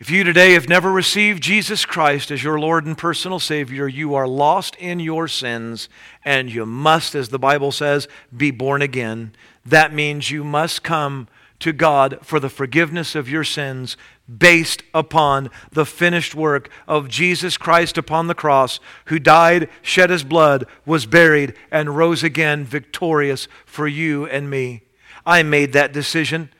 If 0.00 0.10
you 0.10 0.22
today 0.22 0.52
have 0.52 0.68
never 0.68 0.92
received 0.92 1.42
Jesus 1.42 1.84
Christ 1.84 2.30
as 2.30 2.44
your 2.44 2.60
Lord 2.60 2.86
and 2.86 2.96
personal 2.96 3.40
Savior, 3.40 3.88
you 3.88 4.14
are 4.14 4.28
lost 4.28 4.76
in 4.76 5.00
your 5.00 5.26
sins, 5.26 5.88
and 6.24 6.48
you 6.48 6.64
must, 6.64 7.16
as 7.16 7.30
the 7.30 7.38
Bible 7.38 7.72
says, 7.72 8.06
be 8.34 8.52
born 8.52 8.80
again. 8.80 9.32
That 9.66 9.92
means 9.92 10.30
you 10.30 10.44
must 10.44 10.84
come 10.84 11.26
to 11.58 11.72
God 11.72 12.20
for 12.22 12.38
the 12.38 12.48
forgiveness 12.48 13.16
of 13.16 13.28
your 13.28 13.42
sins 13.42 13.96
based 14.28 14.84
upon 14.94 15.50
the 15.72 15.84
finished 15.84 16.32
work 16.32 16.70
of 16.86 17.08
Jesus 17.08 17.56
Christ 17.56 17.98
upon 17.98 18.28
the 18.28 18.36
cross, 18.36 18.78
who 19.06 19.18
died, 19.18 19.68
shed 19.82 20.10
his 20.10 20.22
blood, 20.22 20.64
was 20.86 21.06
buried, 21.06 21.54
and 21.72 21.96
rose 21.96 22.22
again 22.22 22.64
victorious 22.64 23.48
for 23.66 23.88
you 23.88 24.26
and 24.26 24.48
me. 24.48 24.82
I 25.26 25.42
made 25.42 25.72
that 25.72 25.92
decision 25.92 26.50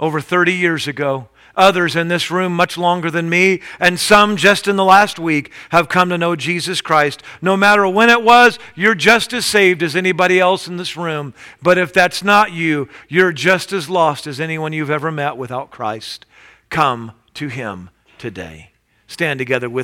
over 0.00 0.18
30 0.18 0.54
years 0.54 0.88
ago. 0.88 1.28
Others 1.56 1.96
in 1.96 2.08
this 2.08 2.30
room, 2.30 2.54
much 2.54 2.78
longer 2.78 3.10
than 3.10 3.28
me, 3.28 3.60
and 3.78 3.98
some 3.98 4.36
just 4.36 4.68
in 4.68 4.76
the 4.76 4.84
last 4.84 5.18
week, 5.18 5.50
have 5.70 5.88
come 5.88 6.08
to 6.08 6.18
know 6.18 6.36
Jesus 6.36 6.80
Christ. 6.80 7.22
No 7.40 7.56
matter 7.56 7.86
when 7.88 8.10
it 8.10 8.22
was, 8.22 8.58
you're 8.74 8.94
just 8.94 9.32
as 9.32 9.46
saved 9.46 9.82
as 9.82 9.96
anybody 9.96 10.38
else 10.38 10.66
in 10.66 10.76
this 10.76 10.96
room. 10.96 11.34
But 11.60 11.78
if 11.78 11.92
that's 11.92 12.22
not 12.22 12.52
you, 12.52 12.88
you're 13.08 13.32
just 13.32 13.72
as 13.72 13.90
lost 13.90 14.26
as 14.26 14.40
anyone 14.40 14.72
you've 14.72 14.90
ever 14.90 15.10
met 15.10 15.36
without 15.36 15.70
Christ. 15.70 16.26
Come 16.70 17.12
to 17.34 17.48
Him 17.48 17.90
today. 18.18 18.72
Stand 19.06 19.38
together 19.38 19.68
with 19.68 19.80